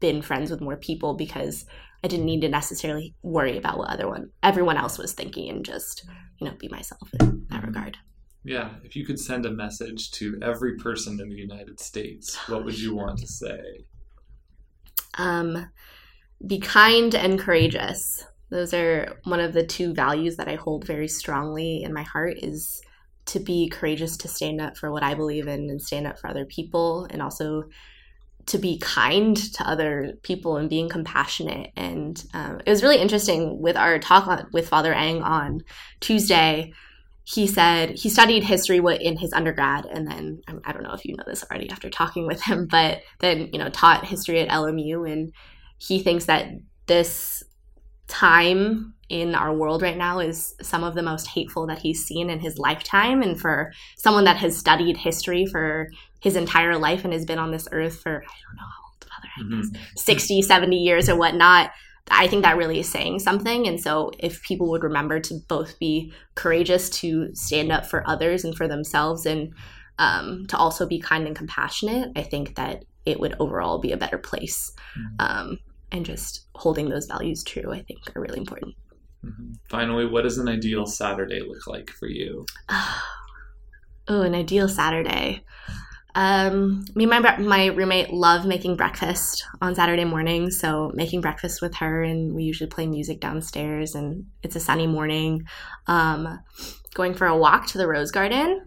been 0.00 0.22
friends 0.22 0.50
with 0.50 0.60
more 0.60 0.76
people 0.76 1.14
because 1.14 1.64
I 2.02 2.08
didn't 2.08 2.26
need 2.26 2.42
to 2.42 2.48
necessarily 2.48 3.14
worry 3.22 3.56
about 3.56 3.78
what 3.78 3.90
other 3.90 4.08
one 4.08 4.30
everyone 4.42 4.76
else 4.76 4.98
was 4.98 5.14
thinking 5.14 5.48
and 5.48 5.64
just 5.64 6.06
you 6.38 6.46
know 6.46 6.54
be 6.58 6.68
myself 6.68 7.08
in 7.20 7.46
that 7.50 7.64
regard. 7.64 7.96
Yeah, 8.44 8.74
if 8.82 8.94
you 8.94 9.06
could 9.06 9.18
send 9.18 9.46
a 9.46 9.50
message 9.50 10.10
to 10.12 10.38
every 10.42 10.76
person 10.76 11.18
in 11.18 11.30
the 11.30 11.34
United 11.34 11.80
States, 11.80 12.36
what 12.48 12.64
would 12.64 12.78
you 12.78 12.94
want 12.94 13.18
to 13.20 13.26
say? 13.26 13.86
Um, 15.16 15.70
be 16.46 16.58
kind 16.58 17.14
and 17.14 17.38
courageous. 17.38 18.24
Those 18.50 18.74
are 18.74 19.18
one 19.24 19.40
of 19.40 19.52
the 19.52 19.66
two 19.66 19.94
values 19.94 20.36
that 20.36 20.48
I 20.48 20.56
hold 20.56 20.86
very 20.86 21.08
strongly 21.08 21.82
in 21.82 21.92
my 21.92 22.02
heart 22.02 22.38
is 22.38 22.82
to 23.26 23.40
be 23.40 23.68
courageous 23.68 24.16
to 24.18 24.28
stand 24.28 24.60
up 24.60 24.76
for 24.76 24.92
what 24.92 25.02
I 25.02 25.14
believe 25.14 25.48
in 25.48 25.70
and 25.70 25.80
stand 25.80 26.06
up 26.06 26.18
for 26.18 26.28
other 26.28 26.44
people 26.44 27.06
and 27.10 27.22
also 27.22 27.64
to 28.46 28.58
be 28.58 28.78
kind 28.78 29.36
to 29.54 29.68
other 29.68 30.18
people 30.22 30.56
and 30.56 30.68
being 30.68 30.88
compassionate. 30.88 31.70
And 31.76 32.22
um, 32.34 32.60
it 32.66 32.70
was 32.70 32.82
really 32.82 32.98
interesting 32.98 33.60
with 33.60 33.76
our 33.76 33.98
talk 33.98 34.26
on, 34.26 34.46
with 34.52 34.68
Father 34.68 34.92
Eng 34.92 35.22
on 35.22 35.62
Tuesday. 36.00 36.72
He 37.24 37.46
said 37.46 37.90
he 37.90 38.10
studied 38.10 38.44
history 38.44 38.80
in 39.00 39.16
his 39.16 39.32
undergrad, 39.32 39.86
and 39.86 40.06
then 40.06 40.42
I 40.66 40.72
don't 40.72 40.82
know 40.82 40.92
if 40.92 41.06
you 41.06 41.16
know 41.16 41.24
this 41.26 41.42
already 41.44 41.70
after 41.70 41.88
talking 41.88 42.26
with 42.26 42.42
him, 42.42 42.66
but 42.66 43.00
then 43.20 43.48
you 43.50 43.58
know 43.58 43.70
taught 43.70 44.04
history 44.04 44.40
at 44.40 44.50
LMU, 44.50 45.10
and 45.10 45.32
he 45.78 46.02
thinks 46.02 46.26
that 46.26 46.48
this 46.86 47.42
time 48.06 48.94
in 49.08 49.34
our 49.34 49.54
world 49.54 49.82
right 49.82 49.96
now 49.96 50.18
is 50.18 50.54
some 50.62 50.84
of 50.84 50.94
the 50.94 51.02
most 51.02 51.26
hateful 51.28 51.66
that 51.66 51.78
he's 51.78 52.04
seen 52.04 52.30
in 52.30 52.40
his 52.40 52.58
lifetime. 52.58 53.22
And 53.22 53.38
for 53.38 53.72
someone 53.96 54.24
that 54.24 54.36
has 54.38 54.56
studied 54.56 54.96
history 54.96 55.46
for 55.46 55.88
his 56.20 56.36
entire 56.36 56.78
life 56.78 57.04
and 57.04 57.12
has 57.12 57.24
been 57.24 57.38
on 57.38 57.50
this 57.50 57.68
earth 57.72 58.00
for, 58.00 58.22
I 58.22 58.36
don't 58.46 58.56
know 58.56 58.62
how 58.62 58.84
old 58.86 59.04
Father 59.04 59.54
Eng 59.54 59.60
is, 59.60 60.02
60, 60.02 60.42
70 60.42 60.76
years 60.76 61.08
or 61.08 61.16
whatnot, 61.16 61.70
I 62.10 62.26
think 62.26 62.42
that 62.42 62.56
really 62.56 62.80
is 62.80 62.88
saying 62.88 63.20
something. 63.20 63.66
And 63.66 63.80
so 63.80 64.10
if 64.18 64.42
people 64.42 64.70
would 64.70 64.82
remember 64.82 65.20
to 65.20 65.34
both 65.48 65.78
be 65.78 66.12
courageous 66.34 66.90
to 67.00 67.34
stand 67.34 67.72
up 67.72 67.86
for 67.86 68.06
others 68.08 68.44
and 68.44 68.54
for 68.54 68.68
themselves 68.68 69.26
and 69.26 69.54
um, 69.98 70.44
to 70.48 70.56
also 70.56 70.86
be 70.86 71.00
kind 71.00 71.26
and 71.26 71.36
compassionate, 71.36 72.10
I 72.16 72.22
think 72.22 72.56
that 72.56 72.84
it 73.04 73.20
would 73.20 73.34
overall 73.38 73.78
be 73.78 73.92
a 73.92 73.96
better 73.96 74.18
place. 74.18 74.72
Um, 75.18 75.58
and 75.92 76.04
just 76.04 76.46
holding 76.54 76.88
those 76.88 77.06
values 77.06 77.44
true, 77.44 77.72
I 77.72 77.82
think, 77.82 78.00
are 78.16 78.20
really 78.20 78.38
important. 78.38 78.74
Mhm. 79.24 79.56
Finally, 79.68 80.06
what 80.06 80.22
does 80.22 80.38
an 80.38 80.48
ideal 80.48 80.86
Saturday 80.86 81.40
look 81.40 81.66
like 81.66 81.90
for 81.90 82.08
you? 82.08 82.46
Oh, 84.06 84.20
an 84.20 84.34
ideal 84.34 84.68
Saturday. 84.68 85.42
Um, 86.14 86.84
me 86.94 87.04
and 87.04 87.22
my, 87.22 87.38
my 87.38 87.66
roommate 87.68 88.12
love 88.12 88.44
making 88.44 88.76
breakfast 88.76 89.44
on 89.62 89.74
Saturday 89.74 90.04
mornings. 90.04 90.58
So 90.60 90.92
making 90.94 91.22
breakfast 91.22 91.62
with 91.62 91.74
her, 91.76 92.02
and 92.02 92.34
we 92.34 92.44
usually 92.44 92.68
play 92.68 92.86
music 92.86 93.20
downstairs. 93.20 93.94
And 93.94 94.26
it's 94.42 94.56
a 94.56 94.60
sunny 94.60 94.86
morning. 94.86 95.44
Um, 95.86 96.38
going 96.92 97.14
for 97.14 97.26
a 97.26 97.36
walk 97.36 97.66
to 97.68 97.78
the 97.78 97.88
Rose 97.88 98.10
Garden, 98.10 98.66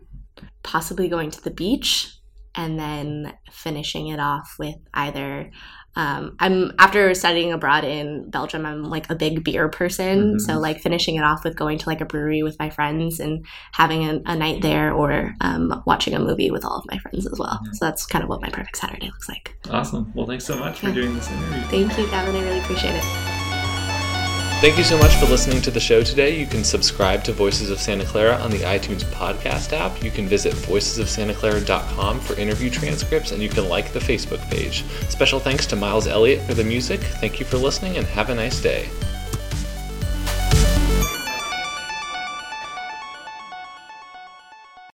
possibly 0.63 1.07
going 1.07 1.29
to 1.29 1.41
the 1.41 1.51
beach, 1.51 2.16
and 2.57 2.77
then 2.79 3.33
finishing 3.51 4.07
it 4.07 4.19
off 4.19 4.55
with 4.59 4.75
either. 4.93 5.51
Um, 5.95 6.35
I'm 6.39 6.73
after 6.77 7.13
studying 7.15 7.51
abroad 7.53 7.83
in 7.83 8.29
Belgium. 8.29 8.67
I'm 8.67 8.83
like 8.83 9.09
a 9.09 9.15
big 9.15 9.43
beer 9.43 9.67
person, 9.67 10.35
Mhm. 10.35 10.41
so 10.41 10.59
like 10.59 10.79
finishing 10.79 11.15
it 11.15 11.23
off 11.23 11.43
with 11.43 11.55
going 11.55 11.79
to 11.79 11.89
like 11.89 12.01
a 12.01 12.05
brewery 12.05 12.43
with 12.43 12.59
my 12.59 12.69
friends 12.69 13.19
and 13.19 13.43
having 13.71 14.03
a, 14.07 14.21
a 14.27 14.35
night 14.35 14.61
there, 14.61 14.93
or 14.93 15.33
um, 15.41 15.81
watching 15.87 16.13
a 16.13 16.19
movie 16.19 16.51
with 16.51 16.63
all 16.63 16.77
of 16.77 16.85
my 16.91 16.99
friends 16.99 17.25
as 17.25 17.39
well. 17.39 17.59
So 17.73 17.85
that's 17.85 18.05
kind 18.05 18.23
of 18.23 18.29
what 18.29 18.41
my 18.41 18.49
perfect 18.49 18.77
Saturday 18.77 19.07
looks 19.07 19.27
like. 19.27 19.55
Awesome. 19.71 20.11
Well, 20.13 20.27
thanks 20.27 20.45
so 20.45 20.55
much 20.59 20.79
for 20.81 20.91
doing 20.91 21.15
this 21.15 21.31
interview. 21.31 21.61
Thank 21.87 21.97
you, 21.97 22.05
Gavin. 22.11 22.35
I 22.35 22.41
really 22.43 22.59
appreciate 22.59 22.93
it. 22.95 23.46
Thank 24.59 24.79
you 24.79 24.83
so 24.83 24.97
much 24.97 25.13
for 25.17 25.27
listening 25.27 25.61
to 25.61 25.71
the 25.71 25.79
show 25.79 26.01
today. 26.01 26.35
You 26.35 26.47
can 26.47 26.63
subscribe 26.63 27.23
to 27.25 27.31
Voices 27.31 27.69
of 27.69 27.79
Santa 27.79 28.05
Clara 28.05 28.37
on 28.37 28.49
the 28.49 28.61
iTunes 28.61 29.03
podcast 29.03 29.71
app. 29.71 30.03
You 30.03 30.09
can 30.09 30.27
visit 30.27 30.51
voicesofsantaclara.com 30.53 32.19
for 32.19 32.33
interview 32.39 32.71
transcripts, 32.71 33.31
and 33.31 33.39
you 33.41 33.49
can 33.49 33.69
like 33.69 33.93
the 33.93 33.99
Facebook 33.99 34.41
page. 34.49 34.83
Special 35.09 35.39
thanks 35.39 35.67
to 35.67 35.75
Miles 35.75 36.07
Elliott 36.07 36.41
for 36.41 36.55
the 36.55 36.63
music. 36.63 37.01
Thank 37.01 37.39
you 37.39 37.45
for 37.45 37.57
listening, 37.57 37.97
and 37.97 38.07
have 38.07 38.31
a 38.31 38.35
nice 38.35 38.59
day. 38.59 38.89